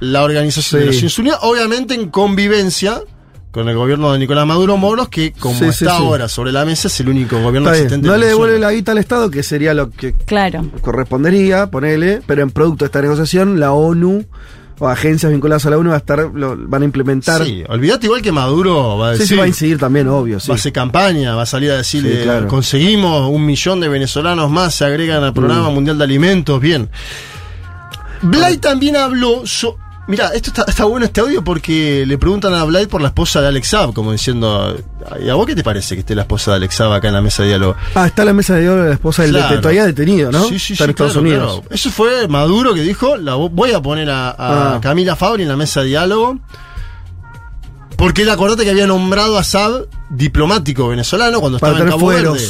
la 0.00 0.22
Organización 0.22 0.80
de. 0.80 0.86
Naciones 0.86 1.18
Unidas, 1.18 1.38
obviamente 1.42 1.94
en 1.94 2.08
convivencia 2.08 3.00
con 3.52 3.68
el 3.68 3.76
gobierno 3.76 4.10
de 4.12 4.18
Nicolás 4.18 4.46
Maduro 4.46 4.76
Moros, 4.78 5.08
que 5.08 5.32
como 5.32 5.54
Sí, 5.54 5.64
sí, 5.66 5.84
está 5.84 5.96
sí. 5.98 6.02
ahora 6.02 6.26
sobre 6.28 6.50
la 6.52 6.64
mesa 6.64 6.88
es 6.88 6.98
el 7.00 7.08
único 7.10 7.36
gobierno 7.40 7.68
Está 7.68 7.72
bien. 7.72 7.82
existente. 7.84 8.08
No 8.08 8.16
le 8.16 8.26
devuelve 8.26 8.58
la 8.58 8.72
guita 8.72 8.92
al 8.92 8.98
Estado, 8.98 9.30
que 9.30 9.42
sería 9.42 9.74
lo 9.74 9.90
que 9.90 10.12
Claro. 10.14 10.64
correspondería, 10.80 11.66
ponele, 11.70 12.22
pero 12.26 12.42
en 12.42 12.50
producto 12.50 12.84
de 12.84 12.86
esta 12.86 13.02
negociación, 13.02 13.60
la 13.60 13.72
ONU 13.72 14.24
o 14.78 14.88
agencias 14.88 15.30
vinculadas 15.30 15.64
a 15.66 15.70
la 15.70 15.76
ONU 15.78 15.90
va 15.90 15.96
a 15.96 15.98
estar, 15.98 16.30
lo, 16.34 16.56
van 16.58 16.82
a 16.82 16.84
implementar. 16.86 17.44
Sí, 17.44 17.62
olvídate 17.68 18.06
igual 18.06 18.22
que 18.22 18.32
Maduro 18.32 18.96
va 18.98 19.10
a 19.10 19.12
Sí, 19.14 19.20
decir. 19.20 19.34
sí, 19.34 19.38
va 19.38 19.44
a 19.44 19.48
incidir 19.48 19.78
también, 19.78 20.08
obvio, 20.08 20.40
sí. 20.40 20.48
Va 20.48 20.54
a 20.54 20.58
hacer 20.58 20.72
campaña, 20.72 21.34
va 21.36 21.42
a 21.42 21.46
salir 21.46 21.70
a 21.70 21.76
decirle, 21.76 22.16
Sí, 22.16 22.22
claro. 22.24 22.48
conseguimos 22.48 23.28
un 23.30 23.44
millón 23.46 23.80
de 23.80 23.88
venezolanos 23.88 24.50
más, 24.50 24.74
se 24.74 24.86
agregan 24.86 25.22
al 25.22 25.34
programa 25.34 25.70
Mm. 25.70 25.74
mundial 25.74 25.98
de 25.98 26.04
alimentos, 26.04 26.58
bien. 26.60 26.88
Blay 28.22 28.56
también 28.58 28.96
habló, 28.96 29.42
so- 29.46 29.76
mira, 30.12 30.28
esto 30.34 30.50
está, 30.50 30.64
está 30.68 30.84
bueno 30.84 31.06
este 31.06 31.22
audio 31.22 31.42
porque 31.42 32.04
le 32.06 32.18
preguntan 32.18 32.52
a 32.52 32.62
Blay 32.64 32.86
por 32.86 33.00
la 33.00 33.08
esposa 33.08 33.40
de 33.40 33.48
Alex 33.48 33.68
Saab, 33.68 33.94
como 33.94 34.12
diciendo, 34.12 34.76
¿y 35.24 35.30
a 35.30 35.34
vos 35.34 35.46
qué 35.46 35.54
te 35.54 35.64
parece 35.64 35.94
que 35.94 36.00
esté 36.00 36.14
la 36.14 36.22
esposa 36.22 36.50
de 36.50 36.58
Alex 36.58 36.74
Saab 36.74 36.92
acá 36.92 37.08
en 37.08 37.14
la 37.14 37.22
mesa 37.22 37.42
de 37.42 37.48
diálogo? 37.48 37.74
Ah, 37.94 38.06
está 38.06 38.24
la 38.26 38.34
mesa 38.34 38.54
de 38.56 38.68
oro 38.68 38.82
de 38.82 38.88
la 38.88 38.94
esposa 38.94 39.22
del 39.22 39.30
Claro. 39.32 39.48
dete- 39.56 39.60
todavía 39.62 39.86
detenido, 39.86 40.30
¿no? 40.30 40.44
Sí, 40.44 40.58
sí, 40.58 40.74
está 40.74 40.84
en 40.84 40.88
sí, 40.88 40.90
Estados 40.90 41.12
claro, 41.14 41.26
Unidos. 41.26 41.52
claro. 41.60 41.74
Eso 41.74 41.90
fue 41.90 42.28
Maduro 42.28 42.74
que 42.74 42.82
dijo, 42.82 43.16
la 43.16 43.36
vo- 43.36 43.48
voy 43.50 43.72
a 43.72 43.80
poner 43.80 44.10
a, 44.10 44.28
a 44.30 44.74
Ah. 44.76 44.80
Camila 44.82 45.16
Fabri 45.16 45.44
en 45.44 45.48
la 45.48 45.56
mesa 45.56 45.80
de 45.80 45.86
diálogo. 45.86 46.38
Porque 48.02 48.22
él 48.22 48.30
acordate 48.30 48.64
que 48.64 48.70
había 48.70 48.86
nombrado 48.88 49.38
a 49.38 49.44
Saab 49.44 49.86
diplomático 50.10 50.88
venezolano 50.88 51.38
cuando 51.40 51.58
Para 51.60 51.74
estaba 51.74 51.84
en 51.88 51.90
Cabo 51.92 52.00
fueros, 52.10 52.32
Verde. 52.34 52.46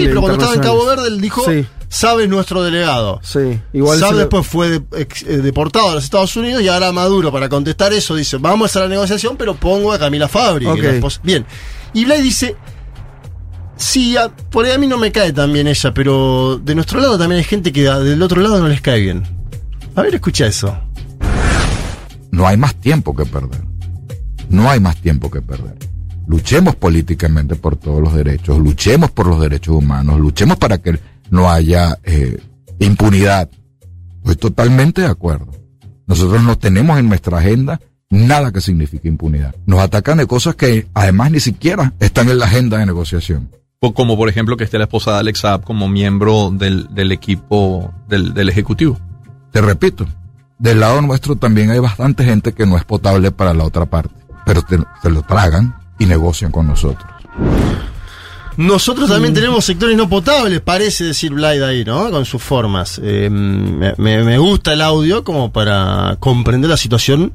sí, 0.00 0.06
pero 0.08 0.20
cuando 0.20 0.38
estaba 0.38 0.54
en 0.54 0.60
Cabo. 0.60 0.84
Verde 0.84 1.06
él 1.08 1.20
dijo, 1.20 1.44
Sí. 1.48 1.64
Saab 1.88 2.18
es 2.20 2.28
nuestro 2.28 2.64
delegado. 2.64 3.20
Sí, 3.22 3.60
igual 3.72 4.00
Saab 4.00 4.16
después 4.16 4.44
fue 4.44 4.68
de- 4.68 4.82
ex- 5.00 5.22
eh, 5.22 5.36
deportado 5.38 5.90
a 5.90 5.94
los 5.94 6.02
Estados 6.02 6.34
Unidos 6.36 6.60
y 6.60 6.66
ahora 6.68 6.90
Maduro 6.90 7.30
para 7.30 7.48
contestar 7.48 7.92
eso 7.92 8.16
dice, 8.16 8.38
vamos 8.38 8.74
a 8.74 8.80
la 8.80 8.88
negociación 8.88 9.36
pero 9.36 9.54
pongo 9.54 9.92
a 9.92 9.98
Camila 10.00 10.26
Fabri. 10.26 10.64
que 10.66 10.72
Ok. 10.72 10.78
es 10.78 10.84
la 10.84 10.90
esposa- 10.94 11.20
Bien. 11.22 11.46
Y 11.94 12.04
Blay 12.04 12.20
dice, 12.20 12.56
sí, 13.76 14.16
a- 14.16 14.28
por 14.28 14.64
ahí 14.64 14.72
a 14.72 14.78
mí 14.78 14.88
no 14.88 14.98
me 14.98 15.12
cae 15.12 15.32
tan 15.32 15.52
bien 15.52 15.68
ella, 15.68 15.94
pero 15.94 16.58
de 16.60 16.74
nuestro 16.74 16.98
lado 17.00 17.16
también 17.16 17.38
hay 17.38 17.44
gente 17.44 17.72
que 17.72 17.88
a- 17.88 18.00
del 18.00 18.20
otro 18.22 18.40
lado 18.42 18.58
no 18.58 18.66
les 18.66 18.80
cae 18.80 19.00
bien. 19.00 19.22
A 19.94 20.02
ver, 20.02 20.16
escucha 20.16 20.46
eso. 20.48 20.76
No 22.32 22.46
hay 22.46 22.56
más 22.56 22.74
tiempo 22.74 23.14
que 23.14 23.24
perder. 23.24 23.60
No 24.48 24.70
hay 24.70 24.80
más 24.80 24.96
tiempo 24.96 25.30
que 25.30 25.42
perder. 25.42 25.76
Luchemos 26.26 26.74
políticamente 26.74 27.54
por 27.54 27.76
todos 27.76 28.02
los 28.02 28.14
derechos, 28.14 28.58
luchemos 28.58 29.10
por 29.10 29.26
los 29.26 29.40
derechos 29.40 29.76
humanos, 29.76 30.18
luchemos 30.18 30.56
para 30.56 30.78
que 30.78 30.98
no 31.30 31.50
haya 31.50 31.98
eh, 32.02 32.40
impunidad. 32.80 33.48
Estoy 34.18 34.36
totalmente 34.36 35.02
de 35.02 35.08
acuerdo. 35.08 35.52
Nosotros 36.06 36.42
no 36.42 36.58
tenemos 36.58 36.98
en 36.98 37.08
nuestra 37.08 37.38
agenda 37.38 37.80
nada 38.10 38.52
que 38.52 38.60
signifique 38.60 39.08
impunidad. 39.08 39.54
Nos 39.66 39.80
atacan 39.80 40.18
de 40.18 40.26
cosas 40.26 40.54
que 40.56 40.86
además 40.94 41.30
ni 41.30 41.40
siquiera 41.40 41.92
están 42.00 42.28
en 42.28 42.38
la 42.38 42.46
agenda 42.46 42.78
de 42.78 42.86
negociación. 42.86 43.50
Como 43.94 44.16
por 44.16 44.28
ejemplo 44.28 44.56
que 44.56 44.64
esté 44.64 44.78
la 44.78 44.84
esposa 44.84 45.12
de 45.12 45.18
Alex 45.18 45.40
Saab 45.40 45.62
como 45.62 45.88
miembro 45.88 46.50
del, 46.50 46.88
del 46.92 47.12
equipo 47.12 47.94
del, 48.08 48.34
del 48.34 48.48
Ejecutivo. 48.48 48.98
Te 49.52 49.60
repito, 49.60 50.06
del 50.58 50.80
lado 50.80 51.02
nuestro 51.02 51.36
también 51.36 51.70
hay 51.70 51.78
bastante 51.78 52.24
gente 52.24 52.52
que 52.52 52.66
no 52.66 52.76
es 52.76 52.84
potable 52.84 53.30
para 53.30 53.54
la 53.54 53.64
otra 53.64 53.86
parte, 53.86 54.14
pero 54.46 54.62
te- 54.62 54.78
se 55.02 55.10
lo 55.10 55.20
tragan 55.22 55.74
y 55.98 56.06
negocian 56.06 56.50
con 56.50 56.66
nosotros. 56.66 57.06
Nosotros 58.56 59.10
también 59.10 59.34
tenemos 59.34 59.66
sectores 59.66 59.94
no 59.98 60.08
potables, 60.08 60.60
parece 60.62 61.04
decir 61.04 61.30
Blade 61.34 61.62
ahí, 61.62 61.84
¿no? 61.84 62.10
Con 62.10 62.24
sus 62.24 62.42
formas. 62.42 62.98
Eh, 63.04 63.28
me, 63.28 64.38
gusta 64.38 64.72
el 64.72 64.80
audio 64.80 65.24
como 65.24 65.52
para 65.52 66.16
comprender 66.20 66.70
la 66.70 66.78
situación. 66.78 67.34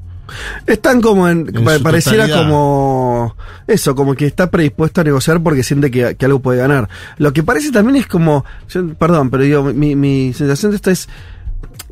Están 0.65 1.00
como 1.01 1.27
en. 1.27 1.46
Pareciera 1.84 2.25
totalidad. 2.25 2.50
como. 2.50 3.36
Eso, 3.68 3.94
como 3.94 4.15
que 4.15 4.25
está 4.25 4.50
predispuesto 4.50 5.01
a 5.01 5.03
negociar 5.03 5.44
porque 5.44 5.62
siente 5.62 5.91
que, 5.91 6.15
que 6.15 6.25
algo 6.25 6.39
puede 6.39 6.58
ganar. 6.60 6.89
Lo 7.20 7.34
que 7.34 7.44
parece 7.44 7.72
también 7.72 7.98
es 7.98 8.08
como. 8.08 8.44
yo- 8.70 8.94
perdón, 8.96 9.30
pero 9.30 9.44
digo, 9.44 9.62
mi, 9.63 9.96
mi 9.96 10.34
sensación 10.34 10.72
de 10.72 10.77
esto 10.77 10.89
es 10.89 11.08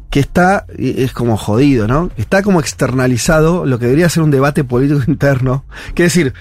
que 0.10 0.20
está, 0.20 0.66
es 0.78 1.12
como 1.14 1.38
jodido, 1.38 1.88
¿no? 1.88 2.10
Está 2.18 2.42
como 2.42 2.60
externalizado 2.60 3.66
lo 3.66 3.78
que 3.78 3.86
debería 3.86 4.10
ser 4.10 4.24
un 4.24 4.32
debate 4.32 4.64
político 4.64 5.02
interno. 5.08 5.66
Que 5.94 6.04
decir, 6.04 6.34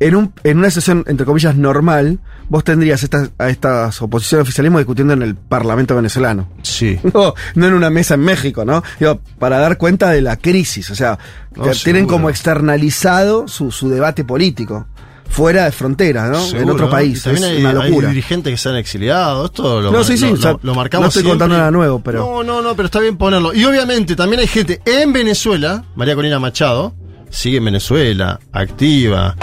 en, 0.00 0.16
un, 0.16 0.32
en 0.44 0.58
una 0.58 0.70
sesión, 0.70 1.04
entre 1.06 1.24
comillas, 1.24 1.56
normal, 1.56 2.18
vos 2.48 2.64
tendrías 2.64 3.02
estas, 3.02 3.30
a 3.38 3.48
estas 3.48 4.02
oposiciones 4.02 4.40
al 4.40 4.42
oficialismo 4.42 4.78
discutiendo 4.78 5.14
en 5.14 5.22
el 5.22 5.34
Parlamento 5.34 5.96
venezolano. 5.96 6.48
Sí. 6.62 6.98
No, 7.14 7.34
no 7.54 7.66
en 7.66 7.74
una 7.74 7.90
mesa 7.90 8.14
en 8.14 8.20
México, 8.20 8.64
¿no? 8.64 8.82
Digo, 8.98 9.20
para 9.38 9.58
dar 9.58 9.78
cuenta 9.78 10.10
de 10.10 10.20
la 10.20 10.36
crisis. 10.36 10.90
O 10.90 10.94
sea, 10.94 11.18
que 11.54 11.60
tienen 11.60 12.02
seguro. 12.02 12.08
como 12.08 12.30
externalizado 12.30 13.46
su, 13.48 13.70
su 13.70 13.88
debate 13.88 14.24
político. 14.24 14.86
Fuera 15.28 15.64
de 15.64 15.72
frontera, 15.72 16.28
¿no? 16.28 16.44
en 16.46 16.70
otro 16.70 16.88
país. 16.88 17.22
También 17.22 17.44
es 17.44 17.50
hay, 17.50 17.64
una 17.64 17.82
hay 17.82 17.90
dirigentes 17.92 18.52
que 18.52 18.56
se 18.56 18.68
han 18.68 18.76
exiliado. 18.76 19.46
Esto 19.46 19.80
lo, 19.80 19.90
No, 19.90 20.04
sí, 20.04 20.16
sí, 20.16 20.26
lo, 20.28 20.34
o 20.34 20.36
sea, 20.36 20.52
lo- 20.52 20.60
lo 20.62 20.74
marcamos 20.76 21.04
no 21.06 21.08
estoy 21.08 21.22
contando 21.24 21.54
siempre. 21.54 21.58
nada 21.58 21.70
nuevo, 21.72 22.00
pero- 22.00 22.20
No, 22.20 22.44
no, 22.44 22.62
no, 22.62 22.76
pero 22.76 22.86
está 22.86 23.00
bien 23.00 23.16
ponerlo. 23.16 23.52
Y 23.52 23.64
obviamente 23.64 24.14
también 24.14 24.40
hay 24.40 24.46
gente 24.46 24.80
en 24.84 25.12
Venezuela, 25.12 25.84
María 25.96 26.14
Corina 26.14 26.38
Machado, 26.38 26.94
sigue 27.30 27.56
en 27.58 27.64
Venezuela, 27.64 28.38
activa, 28.52 29.34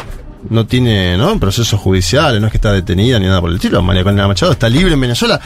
no 0.50 0.66
tiene 0.66 1.18
¿no? 1.18 1.38
procesos 1.40 1.78
judiciales, 1.80 2.40
no 2.40 2.48
es 2.48 2.52
que 2.52 2.58
está 2.58 2.72
detenida 2.72 3.20
ni 3.20 3.26
nada 3.26 3.42
por 3.42 3.50
el 3.50 3.58
estilo. 3.58 3.82
María 3.82 4.04
Corina 4.04 4.28
Machado 4.30 4.54
está 4.54 4.70
libre 4.70 4.94
en 4.94 5.02
Venezuela. 5.02 5.42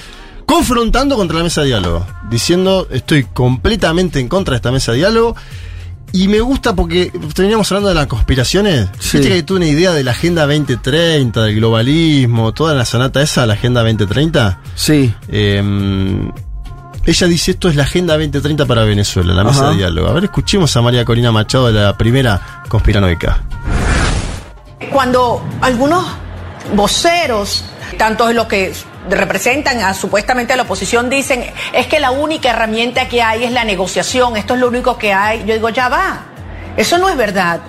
Confrontando 0.46 1.16
contra 1.16 1.38
la 1.40 1.44
mesa 1.44 1.62
de 1.62 1.68
diálogo, 1.68 2.06
diciendo 2.30 2.88
estoy 2.92 3.24
completamente 3.24 4.20
en 4.20 4.28
contra 4.28 4.52
de 4.52 4.58
esta 4.58 4.72
mesa 4.72 4.92
de 4.92 5.00
diálogo 5.00 5.36
y 6.16 6.28
me 6.30 6.40
gusta 6.40 6.74
porque 6.74 7.12
teníamos 7.34 7.70
hablando 7.72 7.90
de 7.90 7.96
las 7.96 8.08
conspiraciones. 8.08 8.88
Sí. 9.00 9.18
Viste 9.18 9.34
que 9.34 9.44
tuve 9.44 9.58
una 9.58 9.68
idea 9.68 9.92
de 9.92 10.04
la 10.04 10.12
Agenda 10.12 10.46
2030, 10.48 11.44
del 11.44 11.56
globalismo, 11.56 12.54
toda 12.54 12.74
la 12.74 12.86
sonata 12.86 13.22
esa, 13.22 13.46
la 13.46 13.54
Agenda 13.56 13.82
2030. 13.82 14.60
Sí. 14.76 15.14
Eh, 15.28 15.62
ella 17.06 17.28
dice 17.28 17.52
esto 17.52 17.68
es 17.70 17.76
la 17.76 17.84
Agenda 17.84 18.14
2030 18.14 18.66
para 18.66 18.84
Venezuela, 18.84 19.34
la 19.34 19.44
mesa 19.44 19.62
Ajá. 19.64 19.70
de 19.72 19.78
diálogo. 19.78 20.08
A 20.08 20.14
ver, 20.14 20.24
escuchemos 20.24 20.76
a 20.76 20.82
María 20.82 21.04
Corina 21.04 21.32
Machado 21.32 21.68
de 21.68 21.74
la 21.74 21.98
primera 21.98 22.64
conspiranoica. 22.70 23.44
Cuando 24.92 25.44
algunos 25.62 26.06
voceros, 26.76 27.66
tanto 27.98 28.32
los 28.32 28.48
que 28.48 28.74
representan 29.10 29.82
a, 29.82 29.94
supuestamente 29.94 30.54
a 30.54 30.56
la 30.58 30.64
oposición, 30.64 31.10
dicen 31.10 31.46
es 31.74 31.88
que 31.88 32.00
la 32.00 32.12
única 32.12 32.50
herramienta 32.50 33.08
que 33.08 33.22
hay 33.22 33.44
es 33.44 33.52
la 33.52 33.64
negociación, 33.64 34.38
esto 34.38 34.54
es 34.56 34.60
lo 34.60 34.68
único 34.68 34.98
que 34.98 35.14
hay, 35.14 35.46
yo 35.46 35.54
digo, 35.54 35.70
ya 35.70 35.90
va, 35.90 36.26
eso 36.78 36.98
no 36.98 37.10
es 37.10 37.18
verdad. 37.18 37.62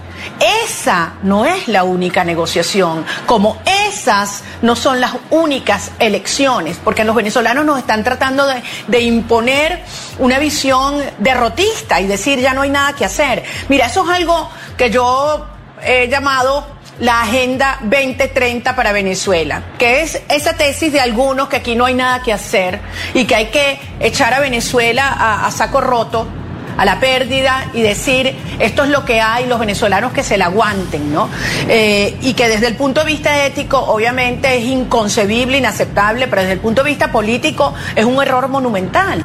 Esa 0.64 1.14
no 1.22 1.44
es 1.44 1.68
la 1.68 1.84
única 1.84 2.24
negociación, 2.24 3.04
como 3.26 3.58
esas 3.88 4.42
no 4.62 4.74
son 4.74 5.00
las 5.00 5.12
únicas 5.30 5.92
elecciones, 5.98 6.78
porque 6.82 7.04
los 7.04 7.14
venezolanos 7.14 7.64
nos 7.64 7.78
están 7.78 8.02
tratando 8.02 8.46
de, 8.46 8.62
de 8.88 9.00
imponer 9.00 9.82
una 10.18 10.38
visión 10.38 11.00
derrotista 11.18 12.00
y 12.00 12.06
decir 12.06 12.40
ya 12.40 12.54
no 12.54 12.62
hay 12.62 12.70
nada 12.70 12.94
que 12.94 13.04
hacer. 13.04 13.44
Mira, 13.68 13.86
eso 13.86 14.04
es 14.04 14.16
algo 14.16 14.50
que 14.76 14.90
yo 14.90 15.46
he 15.82 16.08
llamado 16.08 16.75
la 17.00 17.22
Agenda 17.22 17.78
2030 17.82 18.74
para 18.74 18.92
Venezuela, 18.92 19.62
que 19.78 20.02
es 20.02 20.20
esa 20.28 20.54
tesis 20.54 20.92
de 20.92 21.00
algunos 21.00 21.48
que 21.48 21.56
aquí 21.56 21.74
no 21.74 21.84
hay 21.84 21.94
nada 21.94 22.22
que 22.22 22.32
hacer 22.32 22.80
y 23.14 23.24
que 23.24 23.34
hay 23.34 23.46
que 23.46 23.78
echar 24.00 24.32
a 24.32 24.40
Venezuela 24.40 25.44
a, 25.44 25.50
saco 25.50 25.80
roto 25.80 26.26
a 26.78 26.84
la 26.84 27.00
pérdida 27.00 27.70
y 27.72 27.80
decir 27.80 28.34
esto 28.58 28.84
es 28.84 28.90
lo 28.90 29.04
que 29.04 29.20
hay, 29.20 29.46
los 29.46 29.58
venezolanos 29.58 30.12
que 30.12 30.22
se 30.22 30.36
la 30.36 30.46
aguanten, 30.46 31.12
¿no? 31.12 31.28
Eh, 31.68 32.16
y 32.20 32.34
que 32.34 32.48
desde 32.48 32.66
el 32.66 32.76
punto 32.76 33.00
de 33.00 33.06
vista 33.06 33.46
ético, 33.46 33.78
obviamente 33.78 34.56
es 34.56 34.64
inconcebible, 34.64 35.58
inaceptable, 35.58 36.28
pero 36.28 36.42
desde 36.42 36.54
el 36.54 36.60
punto 36.60 36.82
de 36.82 36.90
vista 36.90 37.10
político 37.10 37.74
es 37.94 38.04
un 38.04 38.22
error 38.22 38.48
monumental. 38.48 39.24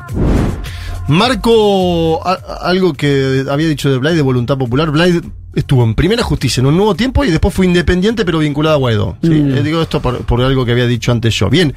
Marco 1.08 2.26
algo 2.62 2.94
que 2.94 3.44
había 3.50 3.68
dicho 3.68 3.90
de 3.90 3.98
Blade 3.98 4.16
de 4.16 4.22
Voluntad 4.22 4.58
Popular. 4.58 4.92
Blade 4.92 5.22
estuvo 5.54 5.84
en 5.84 5.96
primera 5.96 6.24
justicia 6.24 6.62
en 6.62 6.68
un 6.68 6.78
nuevo 6.78 6.96
tiempo 6.96 7.26
y 7.26 7.32
después 7.32 7.54
fue 7.54 7.66
independiente 7.66 8.24
pero 8.26 8.40
vinculado 8.40 8.76
a 8.76 8.80
Guaidó. 8.80 9.18
¿sí? 9.22 9.32
Eh, 9.32 9.62
digo 9.64 9.82
esto 9.82 10.02
por, 10.02 10.24
por 10.26 10.42
algo 10.42 10.66
que 10.66 10.72
había 10.72 10.88
dicho 10.88 11.12
antes 11.12 11.34
yo. 11.36 11.50
Bien, 11.50 11.74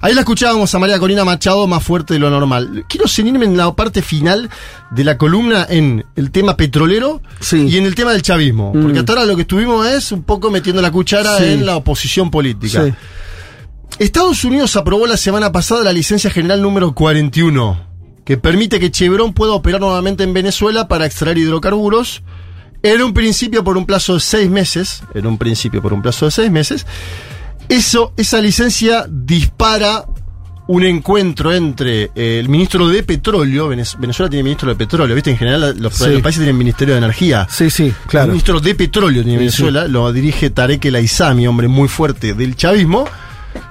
ahí 0.00 0.14
la 0.14 0.20
escuchábamos 0.20 0.74
a 0.74 0.78
María 0.78 0.98
Corina 0.98 1.24
Machado 1.24 1.66
más 1.66 1.82
fuerte 1.82 2.14
de 2.14 2.20
lo 2.20 2.30
normal. 2.30 2.84
Quiero 2.88 3.06
ceñirme 3.08 3.44
en 3.44 3.56
la 3.56 3.70
parte 3.74 4.00
final 4.02 4.48
de 4.90 5.04
la 5.04 5.18
columna 5.18 5.66
en 5.68 6.04
el 6.16 6.30
tema 6.30 6.56
petrolero 6.56 7.20
Sí. 7.40 7.66
y 7.68 7.76
en 7.76 7.84
el 7.86 7.94
tema 7.94 8.12
del 8.12 8.22
chavismo. 8.22 8.72
Mm. 8.74 8.82
Porque 8.82 8.98
hasta 9.00 9.12
ahora 9.12 9.24
lo 9.26 9.36
que 9.36 9.42
estuvimos 9.42 9.86
es 9.86 10.10
un 10.12 10.22
poco 10.22 10.50
metiendo 10.50 10.80
la 10.80 10.90
cuchara 10.90 11.36
Sí. 11.38 11.44
en 11.44 11.66
la 11.66 11.76
oposición 11.76 12.30
política. 12.30 12.96
Estados 13.98 14.44
Unidos 14.44 14.76
aprobó 14.76 15.06
la 15.06 15.16
semana 15.16 15.50
pasada 15.50 15.82
la 15.82 15.92
licencia 15.92 16.30
general 16.30 16.62
número 16.62 16.94
41, 16.94 17.80
que 18.24 18.36
permite 18.36 18.78
que 18.78 18.90
Chevron 18.90 19.32
pueda 19.32 19.52
operar 19.52 19.80
nuevamente 19.80 20.22
en 20.22 20.32
Venezuela 20.32 20.86
para 20.88 21.06
extraer 21.06 21.38
hidrocarburos. 21.38 22.22
En 22.82 23.02
un 23.02 23.12
principio 23.12 23.64
por 23.64 23.76
un 23.76 23.84
plazo 23.86 24.14
de 24.14 24.20
seis 24.20 24.48
meses. 24.50 25.02
En 25.14 25.26
un 25.26 25.36
principio 25.38 25.82
por 25.82 25.92
un 25.92 26.02
plazo 26.02 26.26
de 26.26 26.30
seis 26.30 26.50
meses. 26.50 26.86
Eso, 27.68 28.12
esa 28.16 28.40
licencia 28.40 29.06
dispara 29.08 30.04
un 30.68 30.84
encuentro 30.84 31.52
entre 31.52 32.10
eh, 32.14 32.38
el 32.38 32.48
ministro 32.50 32.88
de 32.88 33.02
Petróleo, 33.02 33.68
Venez- 33.70 33.98
Venezuela 33.98 34.28
tiene 34.28 34.42
ministro 34.42 34.68
de 34.68 34.76
Petróleo, 34.76 35.14
¿viste? 35.14 35.30
En 35.30 35.38
general 35.38 35.74
los, 35.78 35.94
Sí. 35.94 36.10
los 36.10 36.20
países 36.22 36.40
tienen 36.40 36.58
ministerio 36.58 36.94
de 36.94 36.98
Energía. 36.98 37.46
Sí, 37.50 37.70
sí, 37.70 37.84
El 37.86 37.94
claro. 38.06 38.28
ministro 38.28 38.60
de 38.60 38.74
Petróleo 38.74 39.22
de 39.24 39.30
Sí, 39.30 39.36
Venezuela, 39.36 39.88
lo 39.88 40.12
dirige 40.12 40.50
Tarek 40.50 40.84
El 40.84 40.96
Aizami, 40.96 41.46
hombre 41.46 41.68
muy 41.68 41.88
fuerte 41.88 42.34
del 42.34 42.54
chavismo, 42.54 43.06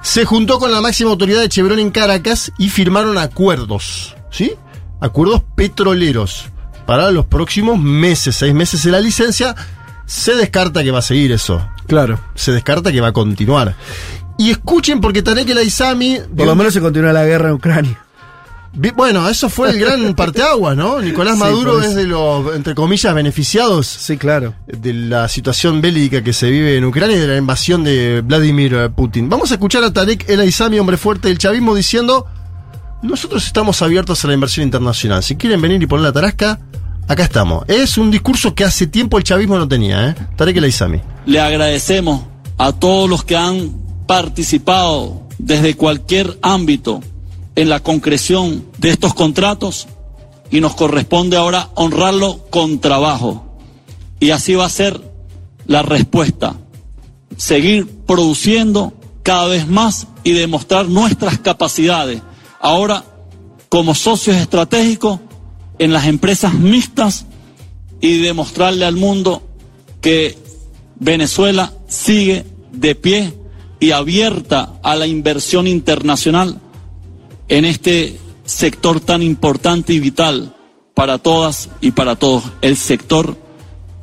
se 0.01 0.25
juntó 0.25 0.57
con 0.57 0.71
la 0.71 0.81
máxima 0.81 1.11
autoridad 1.11 1.41
de 1.41 1.49
Chevron 1.49 1.77
en 1.79 1.91
Caracas 1.91 2.51
y 2.57 2.69
firmaron 2.69 3.17
acuerdos, 3.19 4.15
¿sí? 4.31 4.53
Acuerdos 4.99 5.43
petroleros. 5.55 6.45
Para 6.87 7.11
los 7.11 7.25
próximos 7.27 7.77
meses, 7.77 8.35
seis 8.35 8.53
meses 8.55 8.83
en 8.85 8.93
la 8.93 8.99
licencia. 8.99 9.55
Se 10.07 10.33
descarta 10.35 10.83
que 10.83 10.89
va 10.89 10.99
a 10.99 11.03
seguir 11.03 11.31
eso. 11.33 11.67
Claro. 11.85 12.19
Se 12.33 12.51
descarta 12.53 12.91
que 12.91 13.01
va 13.01 13.09
a 13.09 13.13
continuar. 13.13 13.75
Y 14.37 14.49
escuchen 14.51 15.01
porque 15.01 15.21
Tarek 15.21 15.49
El 15.49 15.57
Aizami... 15.59 16.19
Por 16.35 16.45
lo 16.47 16.55
menos 16.55 16.73
se 16.73 16.79
continúa 16.79 17.11
la 17.11 17.25
guerra 17.25 17.49
en 17.49 17.55
Ucrania. 17.55 17.99
Bueno, 18.95 19.27
eso 19.27 19.49
fue 19.49 19.71
el 19.71 19.79
gran 19.79 20.13
parteaguas, 20.15 20.77
¿no? 20.77 21.01
Nicolás 21.01 21.33
Sí, 21.33 21.39
Maduro 21.39 21.81
es 21.81 21.95
de 21.95 22.05
los, 22.05 22.55
entre 22.55 22.75
comillas, 22.75 23.13
beneficiados 23.13 23.87
Sí, 23.87 24.17
claro. 24.17 24.53
de 24.67 24.93
la 24.93 25.27
situación 25.27 25.81
bélica 25.81 26.23
que 26.23 26.31
se 26.31 26.49
vive 26.49 26.77
en 26.77 26.85
Ucrania 26.85 27.17
y 27.17 27.19
de 27.19 27.27
la 27.27 27.37
invasión 27.37 27.83
de 27.83 28.21
Vladimir 28.23 28.91
Putin. 28.95 29.29
Vamos 29.29 29.51
a 29.51 29.55
escuchar 29.55 29.83
a 29.83 29.91
Tarek 29.91 30.29
El 30.29 30.39
Aizami, 30.41 30.79
hombre 30.79 30.97
fuerte 30.97 31.27
del 31.29 31.37
chavismo, 31.39 31.73
diciendo: 31.75 32.27
Nosotros 33.01 33.45
estamos 33.45 33.81
abiertos 33.81 34.23
a 34.23 34.27
la 34.27 34.33
inversión 34.33 34.65
internacional. 34.65 35.23
Si 35.23 35.35
quieren 35.35 35.61
venir 35.61 35.81
y 35.81 35.85
poner 35.85 36.05
la 36.05 36.13
tarasca, 36.13 36.59
acá 37.07 37.23
estamos. 37.23 37.63
Es 37.67 37.97
un 37.97 38.09
discurso 38.09 38.55
que 38.55 38.63
hace 38.63 38.87
tiempo 38.87 39.17
el 39.17 39.23
chavismo 39.23 39.57
no 39.57 39.67
tenía, 39.67 40.09
¿eh? 40.09 40.15
Tarek 40.35 40.57
El. 40.57 41.01
Le 41.25 41.39
agradecemos 41.39 42.23
a 42.57 42.71
todos 42.73 43.09
los 43.09 43.23
que 43.23 43.35
han 43.35 43.71
participado 44.07 45.27
desde 45.37 45.75
cualquier 45.75 46.39
ámbito 46.41 47.01
en 47.55 47.69
la 47.69 47.81
concreción 47.81 48.65
de 48.77 48.89
estos 48.89 49.13
contratos 49.13 49.87
y 50.49 50.61
nos 50.61 50.75
corresponde 50.75 51.37
ahora 51.37 51.69
honrarlo 51.75 52.45
con 52.49 52.79
trabajo. 52.79 53.59
Y 54.19 54.31
así 54.31 54.55
va 54.55 54.65
a 54.65 54.69
ser 54.69 54.99
la 55.65 55.83
respuesta. 55.83 56.55
Seguir 57.35 57.87
produciendo 58.07 58.93
cada 59.21 59.47
vez 59.47 59.67
más 59.67 60.07
y 60.23 60.31
demostrar 60.31 60.87
nuestras 60.87 61.37
capacidades. 61.39 62.21
Ahora, 62.59 63.03
como 63.69 63.95
socios 63.95 64.37
estratégicos 64.37 65.19
en 65.79 65.93
las 65.93 66.05
empresas 66.05 66.53
mixtas 66.53 67.25
y 68.01 68.19
demostrarle 68.19 68.85
al 68.85 68.95
mundo 68.95 69.41
que 70.01 70.37
Venezuela 70.95 71.73
sigue 71.87 72.45
de 72.71 72.95
pie 72.95 73.33
y 73.79 73.91
abierta 73.91 74.73
a 74.81 74.95
la 74.95 75.07
inversión 75.07 75.67
internacional 75.67 76.59
en 77.47 77.65
este 77.65 78.17
sector 78.45 78.99
tan 78.99 79.21
importante 79.21 79.93
y 79.93 79.99
vital 79.99 80.55
para 80.93 81.19
todas 81.19 81.69
y 81.79 81.91
para 81.91 82.15
todos, 82.15 82.43
el 82.61 82.75
sector 82.75 83.37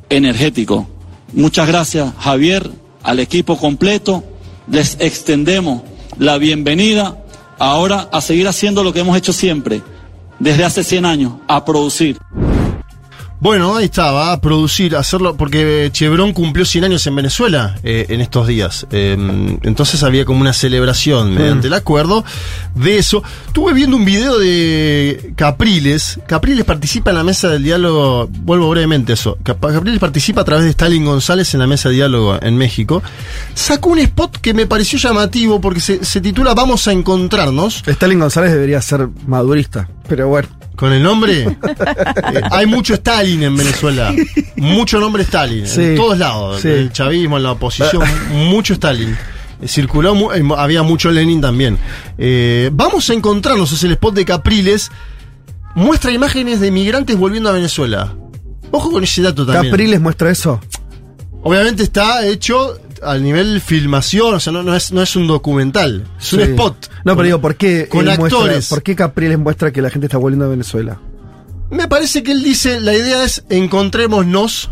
energético. 0.09 0.87
Muchas 1.33 1.67
gracias, 1.67 2.13
Javier, 2.19 2.71
al 3.03 3.19
equipo 3.19 3.57
completo. 3.57 4.23
Les 4.69 4.97
extendemos 5.01 5.81
la 6.17 6.37
bienvenida 6.37 7.24
ahora 7.59 8.09
a 8.11 8.21
seguir 8.21 8.47
haciendo 8.47 8.83
lo 8.83 8.93
que 8.93 8.99
hemos 8.99 9.17
hecho 9.17 9.33
siempre, 9.33 9.81
desde 10.39 10.65
hace 10.65 10.83
100 10.83 11.05
años, 11.05 11.33
a 11.47 11.63
producir. 11.63 12.17
Bueno, 13.45 13.75
ahí 13.75 13.85
está, 13.85 14.09
va 14.11 14.31
a 14.31 14.41
producir, 14.41 14.95
hacerlo, 14.95 15.37
porque 15.37 15.91
Chevron 15.93 16.33
cumplió 16.33 16.65
100 16.65 16.85
años 16.85 17.05
en 17.05 17.15
Venezuela 17.15 17.75
eh, 17.83 18.07
en 18.09 18.19
estos 18.19 18.47
días. 18.47 18.87
Eh, 18.89 19.15
entonces 19.61 20.01
había 20.01 20.25
como 20.25 20.41
una 20.41 20.51
celebración 20.51 21.35
mediante 21.35 21.67
el 21.67 21.75
acuerdo 21.75 22.25
de 22.73 22.97
eso. 22.97 23.21
Estuve 23.45 23.73
viendo 23.73 23.97
un 23.97 24.03
video 24.03 24.39
de 24.39 25.31
Capriles. 25.35 26.19
Capriles 26.25 26.65
participa 26.65 27.11
en 27.11 27.17
la 27.17 27.23
mesa 27.23 27.47
del 27.49 27.61
diálogo, 27.61 28.27
vuelvo 28.31 28.67
brevemente 28.71 29.11
a 29.11 29.13
eso. 29.13 29.37
Cap- 29.43 29.61
Capriles 29.63 29.99
participa 29.99 30.41
a 30.41 30.43
través 30.43 30.63
de 30.65 30.71
Stalin 30.71 31.05
González 31.05 31.53
en 31.53 31.59
la 31.59 31.67
mesa 31.67 31.89
de 31.89 31.95
diálogo 31.95 32.39
en 32.41 32.57
México. 32.57 33.03
Sacó 33.53 33.91
un 33.91 33.99
spot 33.99 34.37
que 34.37 34.55
me 34.55 34.65
pareció 34.65 34.97
llamativo 34.97 35.61
porque 35.61 35.81
se, 35.81 36.03
se 36.03 36.19
titula 36.19 36.55
Vamos 36.55 36.87
a 36.87 36.93
encontrarnos. 36.93 37.83
Stalin 37.85 38.19
González 38.21 38.53
debería 38.53 38.81
ser 38.81 39.07
madurista. 39.27 39.87
Pero 40.09 40.29
bueno. 40.29 40.47
Con 40.75 40.91
el 40.93 41.01
nombre, 41.01 41.43
eh, 41.43 42.41
hay 42.51 42.65
mucho 42.65 42.93
Stalin 42.95 43.43
en 43.43 43.55
Venezuela. 43.55 44.13
Mucho 44.57 44.99
nombre 44.99 45.23
Stalin. 45.23 45.65
Sí. 45.67 45.81
En 45.81 45.95
todos 45.95 46.17
lados. 46.17 46.61
Sí. 46.61 46.67
El 46.67 46.91
chavismo, 46.91 47.37
en 47.37 47.43
la 47.43 47.51
oposición, 47.53 48.03
mucho 48.31 48.73
Stalin. 48.73 49.17
Eh, 49.61 49.67
Circuló, 49.67 50.13
mu- 50.15 50.31
eh, 50.31 50.43
había 50.57 50.83
mucho 50.83 51.11
Lenin 51.11 51.39
también. 51.41 51.77
Eh, 52.17 52.69
vamos 52.73 53.09
a 53.09 53.13
encontrarnos, 53.13 53.71
es 53.71 53.83
el 53.83 53.91
spot 53.93 54.15
de 54.15 54.25
Capriles. 54.25 54.91
Muestra 55.75 56.11
imágenes 56.11 56.59
de 56.59 56.71
migrantes 56.71 57.17
volviendo 57.17 57.49
a 57.49 57.53
Venezuela. 57.53 58.13
Ojo 58.71 58.91
con 58.91 59.03
ese 59.03 59.21
dato 59.21 59.45
también. 59.45 59.71
Capriles 59.71 60.01
muestra 60.01 60.29
eso. 60.29 60.59
Obviamente 61.43 61.83
está 61.83 62.25
hecho 62.25 62.79
al 63.05 63.23
nivel 63.23 63.61
filmación, 63.61 64.33
o 64.35 64.39
sea, 64.39 64.51
no, 64.53 64.63
no 64.63 64.75
es, 64.75 64.91
no 64.91 65.01
es 65.01 65.15
un 65.15 65.27
documental, 65.27 66.05
es 66.19 66.33
un 66.33 66.39
Sí. 66.41 66.45
spot. 66.51 66.87
No, 67.03 67.11
Con- 67.11 67.17
pero 67.17 67.23
digo, 67.23 67.41
¿por 67.41 67.55
qué, 67.55 67.87
con 67.89 68.07
él 68.07 68.17
muestra- 68.17 68.39
actores. 68.39 68.67
¿por 68.69 68.83
qué 68.83 68.95
Capriles 68.95 69.37
muestra 69.39 69.71
que 69.71 69.81
la 69.81 69.89
gente 69.89 70.07
está 70.07 70.17
volviendo 70.17 70.45
a 70.45 70.49
Venezuela? 70.49 70.99
Me 71.71 71.87
parece 71.87 72.21
que 72.23 72.31
él 72.31 72.43
dice, 72.43 72.79
la 72.79 72.93
idea 72.93 73.23
es 73.23 73.43
encontrémonos 73.49 74.69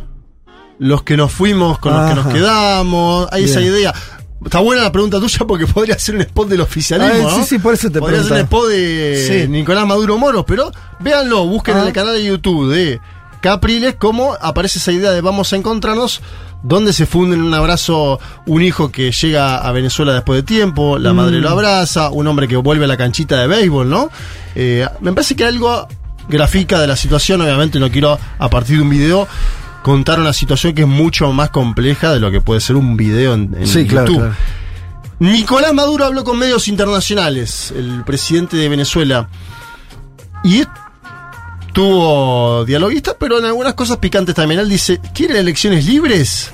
los 0.79 1.03
que 1.03 1.17
nos 1.17 1.31
fuimos 1.31 1.79
con 1.79 1.93
los 1.93 2.09
que 2.09 2.15
nos 2.15 2.25
Ajá. 2.25 2.33
quedamos. 2.33 3.27
Hay 3.31 3.45
esa 3.45 3.59
Bien. 3.59 3.73
idea. 3.73 3.93
Está 4.43 4.59
buena 4.59 4.83
la 4.83 4.91
pregunta 4.91 5.19
tuya 5.19 5.39
porque 5.47 5.65
podría 5.73 5.97
ser 5.97 6.15
un 6.15 6.21
spot 6.21 6.49
del 6.49 6.61
oficialismo. 6.61 7.27
Ah, 7.29 7.31
sí, 7.33 7.39
¿no? 7.39 7.45
sí, 7.45 7.59
por 7.59 7.73
eso 7.73 7.89
te 7.89 7.99
Podría 7.99 8.21
ser 8.23 8.33
un 8.33 8.37
spot 8.39 8.67
de 8.69 9.25
Sí. 9.43 9.47
Nicolás 9.47 9.87
Maduro 9.87 10.17
Moros, 10.17 10.43
pero 10.45 10.69
véanlo, 10.99 11.45
busquen 11.47 11.77
en 11.77 11.83
Ah. 11.83 11.87
el 11.87 11.93
canal 11.93 12.13
de 12.15 12.25
YouTube 12.25 12.71
de 12.73 12.99
Capriles 13.41 13.95
cómo 13.97 14.35
aparece 14.41 14.79
esa 14.79 14.91
idea 14.91 15.11
de 15.11 15.21
vamos 15.21 15.51
a 15.53 15.55
encontrarnos, 15.55 16.21
donde 16.63 16.93
se 16.93 17.05
funde 17.05 17.35
en 17.35 17.41
un 17.43 17.53
abrazo 17.53 18.19
un 18.45 18.61
hijo 18.63 18.89
que 18.91 19.11
llega 19.11 19.57
a 19.57 19.71
Venezuela 19.73 20.13
después 20.13 20.37
de 20.37 20.43
tiempo, 20.43 20.97
la 20.97 21.13
madre 21.13 21.37
Mm. 21.39 21.41
lo 21.41 21.49
abraza, 21.49 22.09
un 22.09 22.25
hombre 22.27 22.47
que 22.47 22.55
vuelve 22.55 22.85
a 22.85 22.87
la 22.87 22.97
canchita 22.97 23.37
de 23.39 23.47
béisbol, 23.47 23.89
¿no? 23.89 24.09
Eh, 24.55 24.87
me 25.01 25.11
parece 25.13 25.35
que 25.35 25.45
algo 25.45 25.87
grafica 26.29 26.79
de 26.79 26.87
la 26.87 26.95
situación, 26.95 27.41
obviamente 27.41 27.79
no 27.79 27.91
quiero 27.91 28.17
a 28.39 28.49
partir 28.49 28.77
de 28.77 28.81
un 28.83 28.89
video 28.89 29.27
contar 29.83 30.19
una 30.21 30.31
situación 30.31 30.73
que 30.73 30.83
es 30.83 30.87
mucho 30.87 31.31
más 31.33 31.49
compleja 31.49 32.13
de 32.13 32.21
lo 32.21 32.31
que 32.31 32.39
puede 32.39 32.61
ser 32.61 32.77
un 32.77 32.95
video 32.95 33.33
en, 33.33 33.53
en 33.59 33.67
Sí, 33.67 33.85
YouTube. 33.85 34.15
claro. 34.19 34.33
Nicolás 35.19 35.73
Maduro 35.73 36.05
habló 36.05 36.23
con 36.23 36.39
medios 36.39 36.67
internacionales, 36.69 37.73
el 37.75 38.03
presidente 38.05 38.55
de 38.57 38.69
Venezuela, 38.69 39.27
y 40.43 40.63
tuvo 41.73 42.63
dialoguista, 42.65 43.15
pero 43.19 43.39
en 43.39 43.45
algunas 43.45 43.73
cosas 43.73 43.97
picantes 43.97 44.35
también. 44.35 44.59
Él 44.59 44.69
dice, 44.69 44.99
¿quieren 45.13 45.37
elecciones 45.37 45.85
libres? 45.85 46.51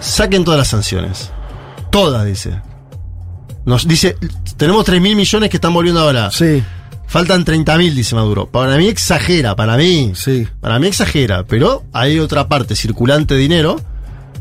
Saquen 0.00 0.44
todas 0.44 0.58
las 0.58 0.68
sanciones. 0.68 1.30
Todas, 1.90 2.24
dice. 2.26 2.60
Nos 3.64 3.86
dice, 3.88 4.16
tenemos 4.56 4.84
3 4.84 5.00
mil 5.00 5.16
millones 5.16 5.50
que 5.50 5.56
están 5.56 5.72
volviendo 5.74 6.00
ahora. 6.00 6.30
Sí, 6.30 6.62
Faltan 7.06 7.42
30 7.42 7.78
mil, 7.78 7.94
dice 7.94 8.14
Maduro. 8.14 8.50
Para 8.50 8.76
mí 8.76 8.86
exagera, 8.86 9.56
para 9.56 9.78
mí. 9.78 10.12
sí. 10.14 10.46
Para 10.60 10.78
mí 10.78 10.88
exagera, 10.88 11.42
pero 11.44 11.84
hay 11.92 12.18
otra 12.18 12.48
parte, 12.48 12.76
circulante 12.76 13.32
de 13.32 13.40
dinero, 13.40 13.80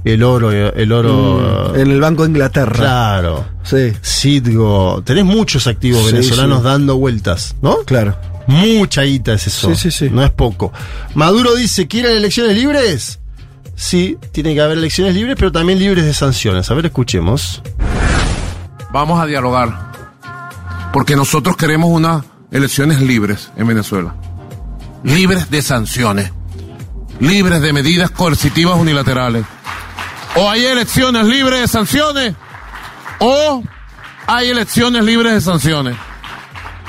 el 0.03 0.21
oro, 0.21 0.51
el 0.51 0.91
oro... 0.91 1.73
En 1.75 1.89
el 1.91 2.01
Banco 2.01 2.23
de 2.23 2.29
Inglaterra. 2.29 2.73
Claro. 2.73 3.45
Sí, 3.63 3.93
Citgo, 4.03 5.01
tenés 5.05 5.23
muchos 5.23 5.65
activos 5.67 6.05
Sí, 6.07 6.11
venezolanos 6.11 6.59
sí. 6.59 6.63
dando 6.65 6.97
vueltas, 6.97 7.55
¿no? 7.61 7.77
claro. 7.85 8.17
Mucha 8.47 9.03
guita 9.03 9.33
es 9.33 9.47
eso. 9.47 9.75
Sí, 9.75 9.75
sí, 9.75 9.91
sí. 9.91 10.09
No 10.09 10.23
es 10.23 10.31
poco. 10.31 10.71
Maduro 11.13 11.53
dice, 11.55 11.87
¿quieren 11.87 12.15
elecciones 12.15 12.55
libres? 12.55 13.19
Sí, 13.75 14.17
tiene 14.31 14.55
que 14.55 14.61
haber 14.61 14.79
elecciones 14.79 15.13
libres, 15.13 15.35
pero 15.37 15.51
también 15.51 15.77
libres 15.77 16.05
de 16.05 16.13
sanciones. 16.13 16.71
A 16.71 16.73
ver, 16.73 16.87
escuchemos. 16.87 17.61
Vamos 18.91 19.21
a 19.21 19.25
dialogar. 19.25 19.91
Porque 20.91 21.15
nosotros 21.15 21.57
queremos 21.57 21.89
unas 21.91 22.23
elecciones 22.51 23.01
libres 23.01 23.51
en 23.57 23.67
Venezuela. 23.67 24.15
Libres 25.03 25.51
de 25.51 25.61
sanciones. 25.61 26.31
Libres 27.19 27.61
de 27.61 27.73
medidas 27.73 28.09
coercitivas 28.09 28.79
unilaterales. 28.79 29.45
O 30.35 30.49
hay 30.49 30.65
elecciones 30.65 31.25
libres 31.25 31.61
de 31.61 31.67
sanciones. 31.67 32.33
O 33.19 33.61
hay 34.25 34.49
elecciones 34.49 35.03
libres 35.03 35.33
de 35.33 35.41
sanciones. 35.41 35.95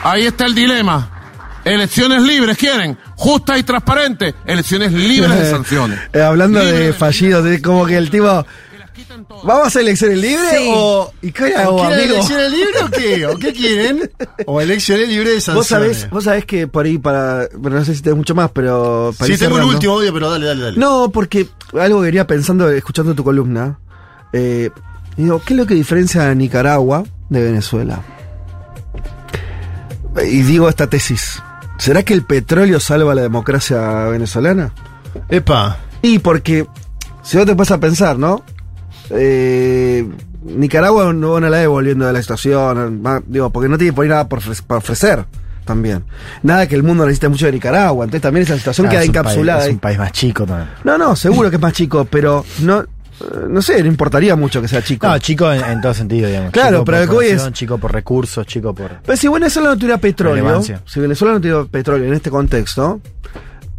Ahí 0.04 0.24
está 0.24 0.46
el 0.46 0.54
dilema. 0.54 1.17
Elecciones 1.68 2.22
libres, 2.22 2.56
¿quieren? 2.56 2.96
Justas 3.16 3.58
y 3.58 3.62
transparentes. 3.62 4.34
Elecciones 4.46 4.92
libres 4.92 5.34
de 5.38 5.50
sanciones. 5.50 5.98
Eh, 6.12 6.20
hablando 6.22 6.64
de 6.64 6.92
fallidos, 6.92 7.44
de 7.44 7.60
como 7.62 7.84
que 7.86 7.96
el 7.96 8.10
tipo. 8.10 8.44
¿Vamos 9.44 9.74
a 9.76 9.80
elecciones 9.80 10.18
libres 10.18 10.50
Sí. 10.50 10.68
o.? 10.72 11.12
¿Y 11.22 11.30
qué 11.30 11.54
hago, 11.54 11.76
¿Quieren 11.78 11.98
amigo? 12.00 12.14
elecciones 12.14 12.50
libres 12.52 12.82
o 12.82 12.90
qué? 12.90 13.26
¿O 13.26 13.36
qué 13.38 13.52
quieren? 13.52 14.10
¿O 14.46 14.60
elecciones 14.60 15.08
libres 15.08 15.34
de 15.34 15.40
sanciones? 15.40 15.56
Vos 15.56 15.66
sabés, 15.66 16.10
vos 16.10 16.24
sabés 16.24 16.44
que 16.44 16.66
por 16.66 16.84
ahí 16.86 16.98
para. 16.98 17.48
Bueno, 17.56 17.78
no 17.78 17.84
sé 17.84 17.94
si 17.94 18.02
tenés 18.02 18.16
mucho 18.16 18.34
más, 18.34 18.50
pero. 18.52 19.14
para 19.16 19.32
Sí, 19.32 19.38
tengo 19.38 19.58
el 19.58 19.64
último 19.64 19.94
audio, 19.94 20.12
pero 20.12 20.30
dale, 20.30 20.46
dale, 20.46 20.62
dale. 20.62 20.78
No, 20.78 21.10
porque 21.12 21.48
algo 21.78 22.00
que 22.00 22.06
venía 22.06 22.26
pensando, 22.26 22.68
escuchando 22.70 23.14
tu 23.14 23.22
columna. 23.22 23.78
eh, 24.32 24.70
digo, 25.16 25.40
¿qué 25.44 25.54
es 25.54 25.58
lo 25.58 25.66
que 25.66 25.74
diferencia 25.74 26.28
a 26.28 26.34
Nicaragua 26.34 27.04
de 27.28 27.42
Venezuela? 27.42 28.00
Y 30.24 30.42
digo 30.42 30.68
esta 30.68 30.88
tesis. 30.88 31.40
¿Será 31.78 32.02
que 32.02 32.12
el 32.14 32.24
petróleo 32.24 32.80
salva 32.80 33.14
la 33.14 33.22
democracia 33.22 34.04
venezolana? 34.08 34.72
Epa. 35.28 35.78
Y 36.02 36.18
porque, 36.18 36.66
si 37.22 37.36
vos 37.36 37.46
te 37.46 37.56
pasas 37.56 37.78
a 37.78 37.80
pensar, 37.80 38.18
¿no? 38.18 38.42
Eh, 39.10 40.06
Nicaragua 40.44 41.12
no, 41.12 41.40
no 41.40 41.48
la 41.48 41.58
ve 41.58 41.66
volviendo 41.66 42.06
de 42.06 42.12
la 42.12 42.20
situación, 42.22 43.02
digo, 43.26 43.50
porque 43.50 43.68
no 43.68 43.78
tiene 43.78 43.92
por 43.92 44.04
ahí 44.04 44.08
nada 44.08 44.28
por 44.28 44.40
para 44.66 44.78
ofrecer. 44.78 45.24
también. 45.64 46.04
Nada 46.42 46.66
que 46.66 46.74
el 46.74 46.82
mundo 46.82 47.04
necesite 47.04 47.28
mucho 47.28 47.44
de 47.46 47.52
Nicaragua, 47.52 48.04
entonces 48.06 48.22
también 48.22 48.44
esa 48.44 48.56
situación 48.56 48.86
Ah, 48.86 48.90
queda 48.90 49.02
es 49.02 49.08
encapsulada. 49.10 49.58
país- 49.58 49.68
es 49.68 49.74
un 49.74 49.80
país 49.80 49.98
más 49.98 50.12
chico 50.12 50.46
también. 50.46 50.68
No, 50.82 50.96
no, 50.96 51.14
seguro 51.14 51.50
que 51.50 51.56
es 51.56 51.62
más 51.62 51.74
chico, 51.74 52.06
pero 52.10 52.42
no, 52.60 52.84
no 53.48 53.62
sé, 53.62 53.82
no 53.82 53.88
importaría 53.88 54.36
mucho 54.36 54.60
que 54.62 54.68
sea 54.68 54.82
chico. 54.82 55.06
No, 55.06 55.18
chico 55.18 55.52
en, 55.52 55.64
en 55.64 55.80
todo 55.80 55.94
sentido, 55.94 56.28
digamos. 56.28 56.52
Claro, 56.52 56.78
Chico 56.78 56.84
pero 56.84 57.06
por 57.12 57.20
que 57.22 57.30
es- 57.32 57.52
Chico 57.52 57.78
por 57.78 57.92
recursos, 57.92 58.46
chico 58.46 58.74
por... 58.74 58.90
Pero 59.04 59.16
si 59.16 59.28
Venezuela 59.28 59.70
no 59.70 59.76
tuviera 59.76 59.98
petróleo, 59.98 60.44
Relevancia. 60.44 60.82
si 60.86 61.00
Venezuela 61.00 61.34
no 61.34 61.40
tuviera 61.40 61.64
petróleo 61.64 62.06
en 62.06 62.14
este 62.14 62.30
contexto, 62.30 63.00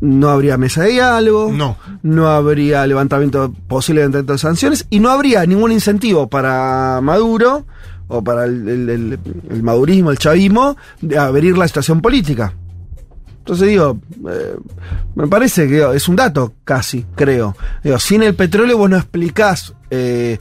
no 0.02 0.30
habría 0.30 0.58
mesa 0.58 0.84
de 0.84 0.92
diálogo, 0.92 1.52
No. 1.52 1.78
no 2.04 2.28
habría 2.30 2.86
levantamiento 2.88 3.54
posible 3.68 4.02
levantamiento 4.02 4.34
de 4.34 4.40
sanciones 4.40 4.86
y 4.90 5.00
no 5.00 5.10
habría 5.10 5.46
ningún 5.46 5.72
incentivo 5.72 6.30
para 6.30 7.00
Maduro 7.02 7.66
o 8.08 8.24
para 8.24 8.46
el, 8.46 8.68
el- 8.68 8.90
el- 8.90 9.20
el 9.52 9.64
madurismo, 9.64 10.12
el 10.12 10.18
chavismo, 10.18 10.78
de 11.02 11.18
abrir 11.18 11.58
la 11.58 11.68
situación 11.68 12.02
política. 12.02 12.54
Entonces 13.50 13.68
digo, 13.70 14.00
eh, 14.30 14.56
me 15.16 15.28
parece 15.28 15.68
que 15.68 15.74
digo, 15.74 15.92
es 15.94 16.08
un 16.08 16.16
dato 16.16 16.54
casi, 16.64 17.04
creo. 17.16 17.58
Digo, 17.84 17.98
sin 17.98 18.22
el 18.22 18.36
petróleo 18.36 18.78
vos 18.78 18.88
no 18.92 18.96
explicás 18.96 19.74
eh, 19.90 20.38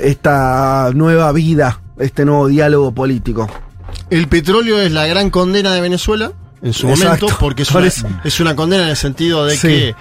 esta 0.00 0.90
nueva 0.94 1.32
vida, 1.32 1.80
este 1.98 2.24
nuevo 2.24 2.46
diálogo 2.46 2.94
político. 2.94 3.48
El 4.08 4.28
petróleo 4.28 4.80
es 4.80 4.92
la 4.92 5.06
gran 5.08 5.30
condena 5.30 5.74
de 5.74 5.80
Venezuela 5.80 6.32
en 6.62 6.72
su 6.72 6.88
Exacto. 6.88 7.26
momento, 7.26 7.36
porque 7.40 7.62
es 7.62 7.70
una, 7.72 7.86
eso. 7.88 8.06
es 8.22 8.38
una 8.38 8.54
condena 8.54 8.84
en 8.84 8.90
el 8.90 8.96
sentido 8.96 9.44
de 9.44 9.56
Sí. 9.56 9.66
que 9.68 9.94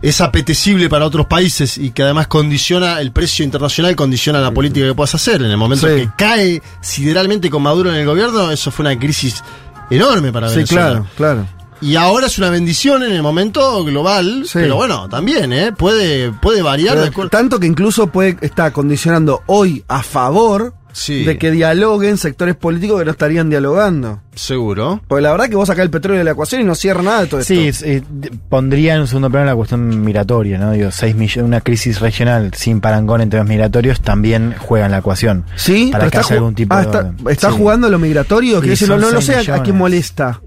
es 0.00 0.20
apetecible 0.20 0.88
para 0.88 1.04
otros 1.04 1.26
países 1.26 1.76
y 1.76 1.90
que 1.90 2.04
además 2.04 2.28
condiciona 2.28 3.00
el 3.00 3.10
precio 3.10 3.44
internacional, 3.44 3.96
condiciona 3.96 4.40
la 4.40 4.52
política 4.52 4.86
que 4.86 4.94
puedas 4.94 5.14
hacer. 5.16 5.42
En 5.42 5.50
el 5.50 5.56
momento 5.56 5.88
Sí. 5.88 5.94
que 6.02 6.08
cae 6.16 6.62
sideralmente 6.80 7.50
con 7.50 7.62
Maduro 7.62 7.90
en 7.90 7.96
el 7.96 8.06
gobierno, 8.06 8.50
eso 8.52 8.70
fue 8.70 8.84
una 8.86 8.96
crisis 8.98 9.42
enorme 9.90 10.32
para 10.32 10.48
Sí, 10.48 10.56
Venezuela. 10.56 10.84
claro, 10.88 11.06
claro. 11.16 11.46
Y 11.80 11.96
ahora 11.96 12.28
es 12.28 12.38
una 12.38 12.48
bendición 12.48 13.02
en 13.02 13.10
el 13.10 13.22
momento 13.24 13.82
global, 13.82 14.44
Sí. 14.46 14.52
pero 14.54 14.76
bueno, 14.76 15.08
también, 15.08 15.52
¿eh? 15.52 15.72
Puede, 15.72 16.30
puede 16.32 16.62
variar 16.62 16.96
de. 16.98 17.10
Tanto 17.28 17.58
que 17.58 17.66
incluso 17.66 18.06
puede 18.06 18.36
estar 18.40 18.70
condicionando 18.72 19.42
hoy 19.46 19.84
a 19.88 20.02
favor 20.04 20.74
Sí. 20.92 21.24
de 21.24 21.38
que 21.38 21.50
dialoguen 21.50 22.18
sectores 22.18 22.54
políticos 22.54 22.98
que 22.98 23.04
no 23.04 23.10
estarían 23.10 23.48
dialogando. 23.50 24.20
Seguro. 24.34 25.00
Porque 25.08 25.22
la 25.22 25.30
verdad 25.32 25.48
que 25.48 25.56
vos 25.56 25.66
sacás 25.68 25.82
el 25.84 25.90
petróleo 25.90 26.18
de 26.18 26.24
la 26.24 26.30
ecuación 26.32 26.60
y 26.60 26.64
no 26.64 26.74
cierra 26.74 27.02
nada 27.02 27.20
de 27.22 27.26
todo 27.26 27.40
esto. 27.40 27.52
Sí, 27.54 27.68
es- 27.68 27.82
eh, 27.82 28.02
d- 28.08 28.30
pondría 28.48 28.94
en 28.94 29.02
un 29.02 29.06
segundo 29.06 29.30
plano 29.30 29.46
la 29.46 29.54
cuestión 29.56 30.02
migratoria, 30.04 30.58
¿no? 30.58 30.72
Digo, 30.72 30.90
seis 30.90 31.14
millones, 31.14 31.46
una 31.48 31.60
crisis 31.60 32.00
regional 32.00 32.52
sin 32.54 32.80
parangón 32.80 33.20
en 33.20 33.30
temas 33.30 33.46
migratorios 33.46 34.00
también 34.00 34.54
juega 34.58 34.86
en 34.86 34.92
la 34.92 34.98
ecuación. 34.98 35.44
Sí, 35.56 35.88
para 35.92 36.04
pero 36.04 36.10
que 36.10 36.16
está, 36.18 36.28
haya 36.28 36.36
algún 36.38 36.54
tipo 36.54 36.74
ah, 36.74 36.78
de 36.78 36.84
está, 36.84 36.98
orden. 36.98 37.16
está 37.28 37.50
Sí. 37.50 37.56
jugando 37.58 37.88
lo 37.90 37.98
migratorio, 37.98 38.56
Sí, 38.60 38.64
que 38.64 38.70
dice, 38.70 38.86
no, 38.86 38.96
no 38.98 39.10
lo 39.10 39.20
sé 39.20 39.34
a- 39.50 39.54
a 39.56 39.62
quién 39.62 39.76
molesta. 39.76 40.40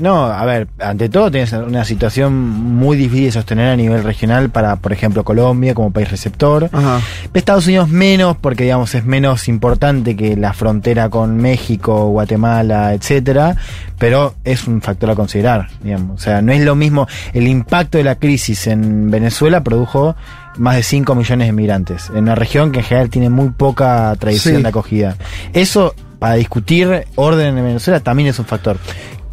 No, 0.00 0.24
a 0.24 0.44
ver, 0.46 0.66
ante 0.80 1.08
todo 1.08 1.30
tienes 1.30 1.52
una 1.52 1.84
situación 1.84 2.32
muy 2.38 2.96
difícil 2.96 3.26
de 3.26 3.32
sostener 3.32 3.68
a 3.68 3.76
nivel 3.76 4.02
regional 4.02 4.50
para, 4.50 4.76
por 4.76 4.92
ejemplo, 4.92 5.24
Colombia 5.24 5.74
como 5.74 5.90
país 5.92 6.10
receptor. 6.10 6.70
Ajá. 6.72 7.00
Estados 7.34 7.66
Unidos 7.66 7.88
menos, 7.88 8.36
porque 8.36 8.64
digamos 8.64 8.94
es 8.94 9.04
menos 9.04 9.46
importante 9.48 10.16
que 10.16 10.36
la 10.36 10.52
frontera 10.52 11.08
con 11.10 11.36
México, 11.36 12.08
Guatemala, 12.08 12.94
etcétera, 12.94 13.56
pero 13.98 14.34
es 14.44 14.66
un 14.66 14.80
factor 14.80 15.10
a 15.10 15.14
considerar, 15.14 15.68
digamos. 15.82 16.20
O 16.20 16.22
sea, 16.22 16.40
no 16.42 16.52
es 16.52 16.62
lo 16.64 16.74
mismo. 16.74 17.06
El 17.34 17.46
impacto 17.46 17.98
de 17.98 18.04
la 18.04 18.14
crisis 18.16 18.66
en 18.66 19.10
Venezuela 19.10 19.62
produjo 19.62 20.16
más 20.56 20.76
de 20.76 20.82
5 20.82 21.14
millones 21.14 21.48
de 21.48 21.52
migrantes, 21.52 22.08
en 22.10 22.18
una 22.18 22.34
región 22.34 22.72
que 22.72 22.78
en 22.80 22.84
general 22.84 23.10
tiene 23.10 23.28
muy 23.30 23.50
poca 23.50 24.14
tradición 24.18 24.56
Sí. 24.56 24.62
de 24.62 24.68
acogida. 24.68 25.16
Eso, 25.52 25.94
para 26.18 26.34
discutir 26.34 27.06
orden 27.14 27.56
en 27.58 27.64
Venezuela, 27.64 28.00
también 28.00 28.28
es 28.30 28.38
un 28.38 28.44
factor. 28.46 28.76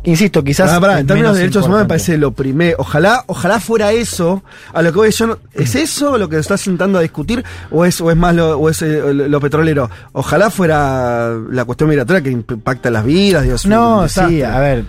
Insisto, 0.07 0.41
quizás. 0.41 0.71
Ah, 0.71 0.79
pará, 0.79 1.01
en 1.01 1.05
términos 1.05 1.33
de 1.33 1.39
derechos 1.41 1.65
humanos 1.65 1.83
me 1.83 1.87
parece 1.89 2.17
lo 2.17 2.31
primero. 2.31 2.77
Ojalá, 2.79 3.25
ojalá 3.27 3.59
fuera 3.59 3.91
eso. 3.91 4.41
A 4.73 4.81
lo 4.81 4.93
que 4.93 4.97
voy 4.99 5.11
yo 5.11 5.27
no- 5.27 5.37
¿Es 5.53 5.75
eso 5.75 6.17
lo 6.17 6.29
que 6.29 6.37
estás 6.39 6.65
intentando 6.65 6.97
a 6.99 7.01
discutir? 7.01 7.43
¿O 7.71 7.83
es, 7.83 7.99
o 7.99 8.09
es 8.09 8.15
más 8.15 8.33
lo, 8.33 8.57
o 8.57 8.69
es, 8.69 8.81
eh, 8.81 9.01
lo, 9.13 9.41
petrolero? 9.41 9.89
Ojalá 10.13 10.49
fuera 10.49 11.33
la 11.51 11.65
cuestión 11.65 11.89
migratoria 11.89 12.21
que 12.23 12.31
impacta 12.31 12.89
las 12.89 13.03
vidas. 13.03 13.43
Dios, 13.43 13.65
No, 13.65 14.07
sí, 14.07 14.41
a 14.43 14.59
ver, 14.61 14.85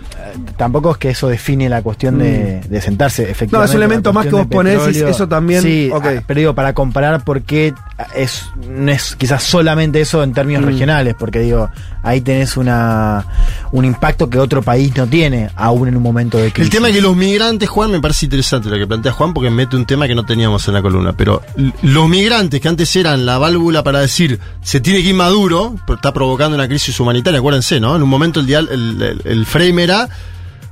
tampoco 0.55 0.91
es 0.91 0.97
que 0.97 1.09
eso 1.09 1.27
define 1.27 1.67
la 1.67 1.81
cuestión 1.81 2.17
de, 2.17 2.61
de 2.61 2.81
sentarse, 2.81 3.23
efectivamente. 3.29 3.57
Mm. 3.57 3.59
No, 3.59 3.63
es 3.65 3.71
un 3.71 3.75
elemento 3.77 4.13
más 4.13 4.25
que 4.25 4.31
vos 4.31 4.47
ponés 4.47 4.87
eso 4.95 5.27
también- 5.27 5.61
Sí, 5.61 5.89
ok. 5.93 6.05
ah, 6.05 6.23
pero 6.25 6.39
digo, 6.39 6.55
para 6.55 6.73
comparar 6.73 7.25
por 7.25 7.41
qué 7.41 7.73
es, 8.15 8.45
no 8.67 8.91
es 8.91 9.15
quizás 9.15 9.43
solamente 9.43 9.99
eso 10.01 10.23
en 10.23 10.33
términos 10.33 10.63
Mm. 10.63 10.67
regionales, 10.67 11.15
porque 11.19 11.39
digo, 11.39 11.69
ahí 12.03 12.21
tenés 12.21 12.55
una 12.57 13.25
un 13.71 13.85
impacto 13.85 14.29
que 14.29 14.39
otro 14.39 14.61
país 14.61 14.95
no 14.95 15.05
tiene, 15.07 15.49
aún 15.55 15.87
en 15.89 15.97
un 15.97 16.03
momento 16.03 16.37
de 16.37 16.51
crisis. 16.51 16.65
El 16.65 16.69
tema 16.77 16.89
es 16.89 16.95
que 16.95 17.01
los 17.01 17.15
migrantes, 17.15 17.67
Juan, 17.69 17.91
me 17.91 17.99
parece 17.99 18.25
interesante 18.25 18.69
lo 18.69 18.77
que 18.77 18.87
plantea 18.87 19.11
Juan, 19.11 19.33
porque 19.33 19.49
mete 19.49 19.75
un 19.75 19.85
tema 19.85 20.07
que 20.07 20.15
no 20.15 20.25
teníamos 20.25 20.67
en 20.67 20.73
la 20.73 20.81
columna. 20.81 21.13
Pero 21.13 21.41
los 21.83 22.07
migrantes 22.09 22.59
que 22.61 22.67
antes 22.67 22.95
eran 22.95 23.25
la 23.25 23.37
válvula 23.37 23.83
para 23.83 23.99
decir 23.99 24.39
se 24.61 24.79
tiene 24.79 25.01
que 25.03 25.09
ir 25.09 25.15
Maduro, 25.15 25.75
está 25.87 26.13
provocando 26.13 26.55
una 26.55 26.67
crisis 26.67 26.99
humanitaria, 26.99 27.39
acuérdense, 27.39 27.79
¿no? 27.79 27.95
En 27.95 28.01
un 28.03 28.09
momento 28.09 28.39
el, 28.39 28.45
dial, 28.45 28.69
el, 28.71 29.01
el- 29.01 29.21
el 29.25 29.45
frame 29.45 29.83
era 29.83 30.09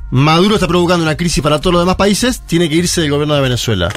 Maduro 0.09 0.55
está 0.55 0.67
provocando 0.69 1.03
una 1.03 1.17
crisis 1.17 1.43
para 1.43 1.59
todos 1.59 1.73
los 1.73 1.81
demás 1.81 1.97
países, 1.97 2.39
tiene 2.47 2.69
que 2.69 2.75
irse 2.75 3.01
del 3.01 3.11
gobierno 3.11 3.35
de 3.35 3.41
Venezuela. 3.41 3.89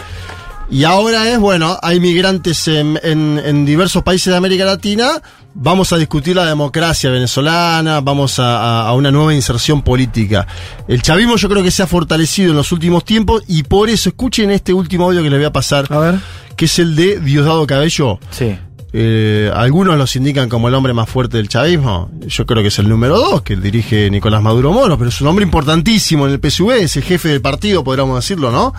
Y 0.70 0.85
ahora 0.85 1.28
es, 1.28 1.38
bueno, 1.38 1.76
hay 1.83 1.98
migrantes 1.98 2.68
en, 2.68 2.98
en- 3.02 3.40
en 3.44 3.66
diversos 3.66 4.02
países 4.04 4.30
de 4.30 4.37
América 4.37 4.64
Latina, 4.64 5.20
vamos 5.52 5.92
a 5.92 5.96
discutir 5.96 6.37
la 6.37 6.46
democracia 6.46 7.11
venezolana, 7.11 8.00
vamos 8.00 8.37
a, 8.38 8.92
una 8.94 9.11
nueva 9.11 9.35
inserción 9.35 9.83
política. 9.83 10.46
El 10.87 11.02
chavismo 11.02 11.35
yo 11.37 11.48
creo 11.48 11.64
que 11.64 11.72
se 11.72 11.83
ha 11.83 11.88
fortalecido 11.88 12.50
en 12.50 12.56
los 12.56 12.70
últimos 12.70 13.04
tiempos 13.04 13.42
y 13.48 13.64
por 13.64 13.88
eso 13.90 14.11
escuchen 14.11 14.50
este 14.52 14.72
último 14.72 15.06
audio 15.06 15.22
que 15.24 15.30
les 15.30 15.40
voy 15.40 15.46
a 15.46 15.52
pasar, 15.52 15.87
A 15.90 15.98
ver. 15.98 16.14
que 16.54 16.66
es 16.66 16.78
el 16.78 16.94
de 16.94 17.18
Diosdado 17.18 17.66
Cabello. 17.66 18.20
Sí. 18.30 18.56
Eh, 18.92 19.50
algunos 19.54 19.96
los 19.98 20.14
indican 20.16 20.48
como 20.48 20.68
el 20.68 20.74
hombre 20.74 20.92
más 20.92 21.09
fuerte 21.09 21.37
del 21.37 21.48
chavismo. 21.48 22.11
Yo 22.26 22.46
creo 22.46 22.62
que 22.62 22.68
es 22.68 22.78
el 22.78 22.88
número 22.88 23.16
dos, 23.18 23.42
que 23.42 23.56
dirige 23.56 24.09
Nicolás 24.09 24.40
Maduro 24.42 24.72
Moro, 24.72 24.96
pero 24.98 25.11
es 25.11 25.20
un 25.20 25.26
hombre 25.26 25.44
importantísimo 25.44 26.26
en 26.28 26.33
el 26.35 26.40
PSV, 26.40 26.70
es 26.83 26.96
el 26.96 27.02
jefe 27.02 27.28
del 27.28 27.40
partido, 27.40 27.83
podríamos 27.83 28.16
decirlo, 28.16 28.52
¿no? 28.52 28.72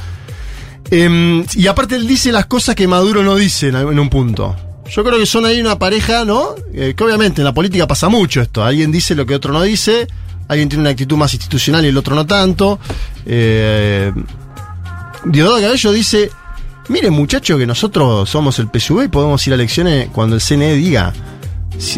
Em, 0.92 1.46
y 1.56 1.68
aparte 1.68 1.96
él 1.96 2.06
dice 2.08 2.32
las 2.32 2.46
cosas 2.48 2.76
que 2.76 2.88
Maduro 2.88 3.24
no 3.24 3.36
dice 3.36 3.70
en, 3.70 3.76
en 3.76 3.98
un 4.00 4.10
punto. 4.10 4.56
Yo 4.94 5.04
creo 5.06 5.18
que 5.18 5.26
son 5.26 5.46
ahí 5.46 5.62
una 5.62 5.80
pareja, 5.80 6.26
¿no? 6.26 6.54
Eh, 6.74 6.94
que 6.98 7.04
obviamente 7.04 7.40
en 7.42 7.46
la 7.46 7.54
política 7.54 7.88
pasa 7.88 8.10
mucho 8.10 8.42
esto. 8.42 8.62
Alguien 8.64 8.92
dice 8.92 9.16
lo 9.16 9.26
que 9.26 9.34
otro 9.36 9.54
no 9.54 9.62
dice, 9.64 10.06
alguien 10.50 10.68
tiene 10.68 10.82
una 10.82 10.90
actitud 10.90 11.16
más 11.16 11.34
institucional 11.34 11.86
y 11.86 11.88
el 11.88 11.98
otro 11.98 12.14
no 12.14 12.26
tanto. 12.26 12.78
Eh, 13.26 14.12
Diosdado 15.24 15.62
Cabello 15.62 15.92
dice, 15.94 16.30
miren 16.90 17.14
muchachos 17.14 17.58
que 17.58 17.66
nosotros 17.66 18.30
somos 18.30 18.60
el 18.60 18.68
PSV 18.68 19.04
y 19.06 19.08
podemos 19.08 19.46
ir 19.48 19.54
a 19.54 19.56
elecciones 19.56 20.10
cuando 20.12 20.36
el 20.36 20.42
CNE 20.42 20.74
diga. 20.76 21.14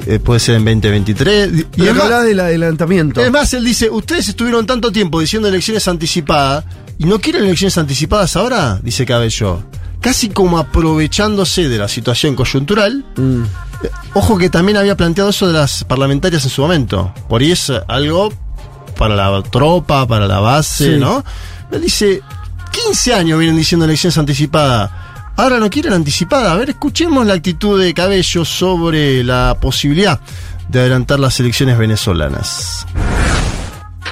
Eh, 0.06 0.20
puede 0.20 0.40
ser 0.40 0.56
en 0.56 0.66
2023. 0.66 1.50
Y 1.78 1.82
Y 1.84 1.88
es 1.88 1.94
más- 1.96 2.04
habla 2.04 2.22
del 2.22 2.40
adelantamiento. 2.40 3.22
es 3.26 3.32
más, 3.32 3.52
él 3.56 3.66
dice, 3.66 3.90
ustedes 3.90 4.30
estuvieron 4.30 4.66
tanto 4.68 4.92
tiempo 4.92 5.20
diciendo 5.20 5.48
elecciones 5.48 5.88
anticipadas 5.88 6.64
y 6.98 7.06
no 7.06 7.20
quieren 7.20 7.44
elecciones 7.44 7.78
anticipadas 7.78 8.36
ahora, 8.36 8.80
dice 8.84 9.06
Cabello. 9.06 9.64
Casi 10.02 10.30
como 10.30 10.58
aprovechándose 10.58 11.70
de 11.70 11.78
la 11.78 11.88
situación 11.88 12.36
coyuntural. 12.36 13.06
Mm. 13.16 13.44
Ojo 14.14 14.38
que 14.38 14.50
también 14.50 14.78
había 14.78 14.98
planteado 14.98 15.30
eso 15.30 15.48
de 15.48 15.54
las 15.54 15.84
parlamentarias 15.86 16.44
en 16.44 16.50
su 16.50 16.62
momento. 16.62 17.14
Por 17.30 17.42
ahí 17.42 17.52
es 17.52 17.72
algo 17.88 18.32
para 18.98 19.16
la 19.16 19.42
tropa, 19.44 20.06
para 20.08 20.28
la 20.28 20.40
base, 20.40 20.94
Sí. 20.96 21.00
¿no? 21.00 21.24
Él 21.72 21.82
dice, 21.82 22.22
15 22.86 23.14
años 23.14 23.40
vienen 23.40 23.56
diciendo 23.58 23.86
elecciones 23.86 24.18
anticipadas. 24.18 24.92
Ahora 25.36 25.58
no 25.58 25.70
quieren 25.70 25.94
anticipadas. 25.94 26.52
A 26.52 26.56
ver, 26.56 26.70
escuchemos 26.72 27.26
la 27.26 27.34
actitud 27.34 27.82
de 27.82 27.94
Cabello 27.94 28.46
sobre 28.46 29.24
la 29.24 29.58
posibilidad 29.60 30.20
de 30.68 30.80
adelantar 30.82 31.20
las 31.20 31.40
elecciones 31.40 31.78
venezolanas. 31.78 32.86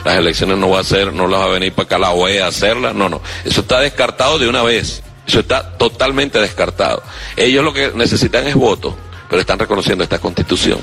Las 0.04 0.18
elecciones 0.18 0.58
no 0.58 0.70
va 0.70 0.80
a 0.80 0.84
ser, 0.84 1.14
no 1.14 1.28
las 1.28 1.42
va 1.42 1.46
a 1.46 1.50
venir 1.50 1.74
para 1.74 1.86
acá 1.86 2.00
la 2.00 2.12
OEA 2.12 2.46
a 2.46 2.50
hacerlas, 2.50 2.96
no, 2.96 3.10
no. 3.10 3.22
Eso 3.46 3.62
está 3.62 3.80
descartado 3.80 4.40
de 4.40 4.48
una 4.48 4.64
vez. 4.64 5.04
Eso 5.28 5.40
está 5.40 5.78
totalmente 5.78 6.40
descartado. 6.40 7.04
Ellos 7.38 7.64
lo 7.64 7.74
que 7.74 7.92
necesitan 7.94 8.48
es 8.48 8.56
votos, 8.56 8.96
pero 9.30 9.40
están 9.42 9.60
reconociendo 9.60 10.04
esta 10.04 10.20
constitución 10.20 10.80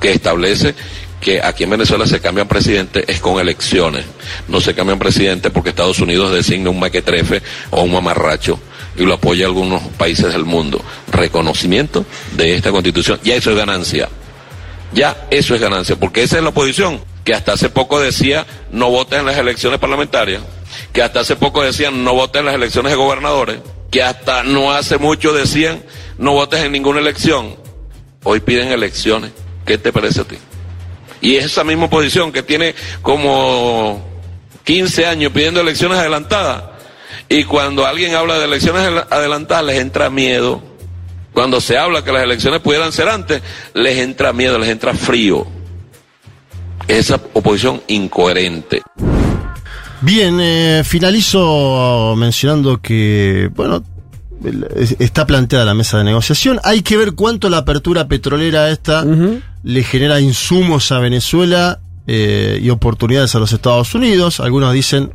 que 0.00 0.12
establece 0.12 0.74
que 1.20 1.40
aquí 1.40 1.62
en 1.64 1.70
Venezuela 1.70 2.04
se 2.04 2.20
cambian 2.20 2.48
presidentes 2.48 3.04
es 3.06 3.20
con 3.20 3.40
elecciones. 3.40 4.04
No 4.48 4.60
se 4.60 4.74
cambian 4.74 4.98
presidentes 4.98 5.52
porque 5.52 5.70
Estados 5.70 6.00
Unidos 6.00 6.32
designa 6.32 6.70
un 6.70 6.80
maquetrefe 6.80 7.42
o 7.70 7.82
un 7.82 7.92
mamarracho 7.92 8.58
y 8.96 9.04
lo 9.04 9.14
apoya 9.14 9.46
algunos 9.46 9.82
países 9.96 10.32
del 10.32 10.44
mundo. 10.44 10.84
Reconocimiento 11.10 12.04
de 12.32 12.56
esta 12.56 12.72
constitución. 12.72 13.20
Ya 13.22 13.36
eso 13.36 13.52
es 13.52 13.56
ganancia. 13.56 14.08
Ya 14.94 15.26
eso 15.30 15.54
es 15.54 15.60
ganancia, 15.60 15.96
porque 15.96 16.22
esa 16.22 16.36
es 16.36 16.42
la 16.42 16.50
oposición, 16.50 17.00
que 17.24 17.34
hasta 17.34 17.52
hace 17.52 17.70
poco 17.70 18.00
decía 18.00 18.46
no 18.70 18.90
voten 18.90 19.20
en 19.20 19.26
las 19.26 19.38
elecciones 19.38 19.78
parlamentarias, 19.78 20.42
que 20.92 21.02
hasta 21.02 21.20
hace 21.20 21.36
poco 21.36 21.62
decían 21.62 22.04
no 22.04 22.14
voten 22.14 22.40
en 22.40 22.46
las 22.46 22.54
elecciones 22.54 22.92
de 22.92 22.96
gobernadores, 22.96 23.60
que 23.90 24.02
hasta 24.02 24.42
no 24.42 24.72
hace 24.72 24.98
mucho 24.98 25.32
decían 25.32 25.82
no 26.18 26.32
votes 26.32 26.62
en 26.62 26.72
ninguna 26.72 27.00
elección. 27.00 27.56
Hoy 28.24 28.40
piden 28.40 28.68
elecciones. 28.68 29.32
¿Qué 29.66 29.78
te 29.78 29.92
parece 29.92 30.20
a 30.20 30.24
ti? 30.24 30.36
Y 31.20 31.36
esa 31.36 31.64
misma 31.64 31.86
oposición 31.86 32.32
que 32.32 32.42
tiene 32.42 32.74
como 33.00 34.04
15 34.64 35.06
años 35.06 35.32
pidiendo 35.32 35.60
elecciones 35.60 35.98
adelantadas, 35.98 36.64
y 37.28 37.44
cuando 37.44 37.86
alguien 37.86 38.14
habla 38.14 38.38
de 38.38 38.44
elecciones 38.44 39.04
adelantadas 39.10 39.64
les 39.64 39.80
entra 39.80 40.10
miedo. 40.10 40.62
Cuando 41.32 41.60
se 41.60 41.78
habla 41.78 42.04
que 42.04 42.12
las 42.12 42.22
elecciones 42.22 42.60
pudieran 42.60 42.92
ser 42.92 43.08
antes, 43.08 43.42
les 43.74 43.98
entra 43.98 44.32
miedo, 44.32 44.58
les 44.58 44.68
entra 44.68 44.94
frío. 44.94 45.46
Esa 46.86 47.20
oposición 47.32 47.80
incoherente. 47.88 48.82
Bien, 50.02 50.38
eh, 50.40 50.82
finalizo 50.84 52.14
mencionando 52.16 52.82
que, 52.82 53.48
bueno, 53.54 53.84
está 54.98 55.26
planteada 55.26 55.64
la 55.64 55.74
mesa 55.74 55.98
de 55.98 56.04
negociación. 56.04 56.60
Hay 56.64 56.82
que 56.82 56.96
ver 56.96 57.12
cuánto 57.12 57.48
la 57.48 57.58
apertura 57.58 58.08
petrolera 58.08 58.70
esta 58.70 59.04
le 59.62 59.84
genera 59.84 60.20
insumos 60.20 60.90
a 60.90 60.98
Venezuela 60.98 61.80
eh, 62.06 62.58
y 62.60 62.68
oportunidades 62.70 63.34
a 63.36 63.38
los 63.38 63.52
Estados 63.52 63.94
Unidos. 63.94 64.40
Algunos 64.40 64.72
dicen 64.74 65.12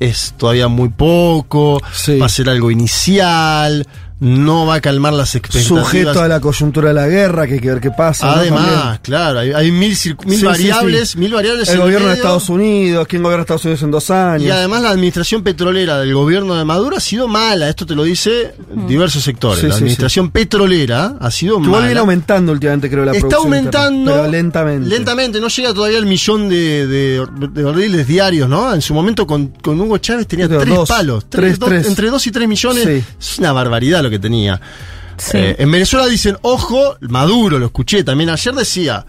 es 0.00 0.34
todavía 0.38 0.68
muy 0.68 0.88
poco, 0.88 1.80
va 2.20 2.26
a 2.26 2.30
ser 2.30 2.48
algo 2.48 2.70
inicial, 2.70 3.86
no 4.20 4.66
va 4.66 4.74
a 4.74 4.80
calmar 4.80 5.14
las 5.14 5.34
expectativas. 5.34 5.84
Sujeto 5.84 6.20
a 6.20 6.28
la 6.28 6.40
coyuntura 6.40 6.88
de 6.88 6.94
la 6.94 7.08
guerra, 7.08 7.46
que 7.46 7.54
hay 7.54 7.60
que 7.60 7.70
ver 7.70 7.80
qué 7.80 7.90
pasa. 7.90 8.32
Además, 8.32 9.00
claro, 9.00 9.40
hay, 9.40 9.72
mil, 9.72 9.96
variables, 10.42 11.16
mil 11.16 11.32
variables. 11.32 11.68
El 11.70 11.78
gobierno 11.78 12.08
de 12.08 12.14
Estados 12.14 12.48
Unidos, 12.50 13.06
quién 13.08 13.22
gobierna 13.22 13.42
Estados 13.42 13.64
Unidos 13.64 13.82
en 13.82 13.90
dos 13.90 14.10
años. 14.10 14.46
Y 14.46 14.50
además 14.50 14.82
la 14.82 14.90
administración 14.90 15.42
petrolera 15.42 15.98
del 15.98 16.12
gobierno 16.12 16.54
de 16.54 16.64
Maduro 16.64 16.96
ha 16.96 17.00
sido 17.00 17.28
mala, 17.28 17.68
esto 17.68 17.86
te 17.86 17.94
lo 17.94 18.04
dice 18.04 18.54
diversos 18.86 19.22
sectores. 19.22 19.64
la 19.64 19.74
administración 19.74 20.30
petrolera 20.30 21.16
ha 21.18 21.30
sido 21.30 21.58
mala. 21.58 21.68
Igual 21.68 21.84
viene 21.84 22.00
aumentando 22.00 22.52
últimamente, 22.52 22.90
creo, 22.90 23.04
la 23.06 23.12
Está 23.12 23.36
aumentando. 23.36 24.12
pero 24.12 24.28
lentamente. 24.28 24.88
Lentamente, 24.88 25.40
no 25.40 25.48
llega 25.48 25.72
todavía 25.72 25.98
el 25.98 26.06
millón 26.06 26.48
de, 26.48 26.86
de, 26.86 27.62
barriles 27.62 28.06
diarios, 28.06 28.48
¿no? 28.48 28.74
En 28.74 28.82
su 28.82 28.92
momento 28.92 29.26
con, 29.26 29.48
con 29.48 29.80
Hugo 29.80 29.96
Chávez 29.98 30.26
tenía 30.26 30.46
tres 30.46 30.78
palos. 30.86 31.24
Tres, 31.30 31.58
Entre 31.86 32.10
dos 32.10 32.26
y 32.26 32.30
tres 32.30 32.46
millones. 32.46 32.86
Es 33.18 33.38
una 33.38 33.52
barbaridad 33.52 34.02
lo 34.02 34.09
que 34.10 34.18
tenía. 34.18 34.60
Eh, 35.34 35.56
en 35.58 35.70
Venezuela 35.70 36.06
dicen, 36.06 36.38
ojo, 36.42 36.96
Maduro, 37.00 37.58
lo 37.58 37.66
escuché 37.66 38.02
también 38.04 38.30
ayer, 38.30 38.54
decía, 38.54 39.04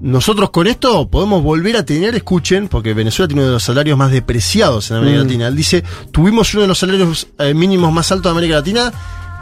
nosotros 0.00 0.50
con 0.50 0.66
esto 0.66 1.08
podemos 1.08 1.42
volver 1.42 1.76
a 1.76 1.84
tener, 1.84 2.14
escuchen, 2.16 2.68
porque 2.68 2.92
Venezuela 2.92 3.28
tiene 3.28 3.42
uno 3.42 3.48
de 3.50 3.54
los 3.54 3.62
salarios 3.62 3.96
más 3.96 4.10
depreciados 4.10 4.90
en 4.90 4.96
América 4.96 5.20
mm. 5.20 5.22
Latina. 5.22 5.48
Él 5.48 5.56
dice, 5.56 5.84
tuvimos 6.10 6.52
uno 6.54 6.62
de 6.62 6.68
los 6.68 6.78
salarios 6.78 7.28
eh, 7.38 7.54
mínimos 7.54 7.92
más 7.92 8.10
altos 8.10 8.24
de 8.24 8.30
América 8.30 8.56
Latina 8.56 8.92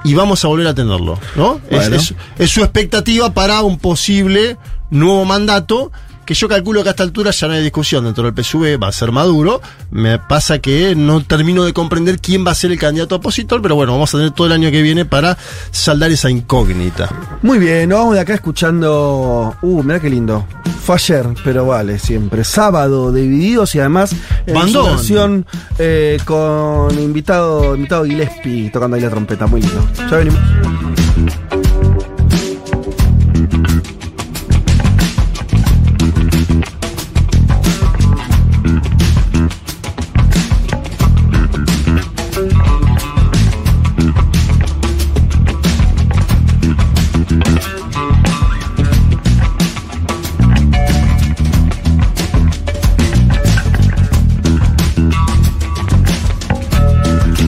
y 0.05 0.15
vamos 0.15 0.45
a 0.45 0.49
volver 0.49 0.67
a 0.67 0.75
tenerlo, 0.75 1.19
¿no? 1.37 1.61
es, 1.69 2.15
su 2.51 2.61
expectativa 2.63 3.33
para 3.33 3.63
un 3.63 3.79
posible 3.79 4.57
nuevo 4.91 5.25
mandato 5.25 5.93
que 6.31 6.35
yo 6.35 6.49
calculo 6.49 6.85
que 6.85 6.91
a 6.91 6.93
esta 6.93 7.03
altura 7.03 7.33
ya 7.33 7.49
no 7.49 7.55
hay 7.55 7.63
discusión 7.65 8.05
dentro 8.05 8.23
del 8.23 8.33
PSV, 8.33 8.81
va 8.81 8.87
a 8.87 8.93
ser 8.93 9.11
Maduro. 9.11 9.61
Me 9.91 10.21
pasa 10.21 10.61
que 10.61 10.95
no 10.95 11.25
termino 11.25 11.65
de 11.65 11.73
comprender 11.73 12.21
quién 12.21 12.47
va 12.47 12.53
a 12.53 12.55
ser 12.55 12.71
el 12.71 12.79
candidato 12.79 13.17
opositor, 13.17 13.61
pero 13.61 13.75
bueno, 13.75 13.95
vamos 13.95 14.15
a 14.15 14.19
tener 14.19 14.31
todo 14.31 14.47
el 14.47 14.53
año 14.53 14.71
que 14.71 14.81
viene 14.81 15.05
para 15.05 15.37
saldar 15.73 16.13
esa 16.13 16.31
incógnita. 16.31 17.09
Muy 17.43 17.59
bien, 17.59 17.89
nos 17.89 17.99
vamos 17.99 18.15
de 18.15 18.21
acá 18.21 18.35
escuchando. 18.35 19.57
Uh, 19.61 19.83
mira 19.83 19.99
qué 19.99 20.09
lindo. 20.09 20.47
Fue 20.85 20.95
ayer, 20.95 21.27
pero 21.43 21.67
vale, 21.67 21.99
siempre. 21.99 22.45
Sábado, 22.45 23.13
divididos 23.13 23.75
y 23.75 23.81
además 23.81 24.15
en 24.47 25.47
eh, 25.81 26.19
con 26.25 26.97
invitado, 26.97 27.75
invitado 27.75 28.05
Gillespie 28.05 28.71
tocando 28.71 28.95
ahí 28.95 29.03
la 29.03 29.11
trompeta. 29.11 29.49
Muy 29.49 29.63
lindo. 29.63 29.85
Ya 30.09 30.17
venimos. 30.17 30.39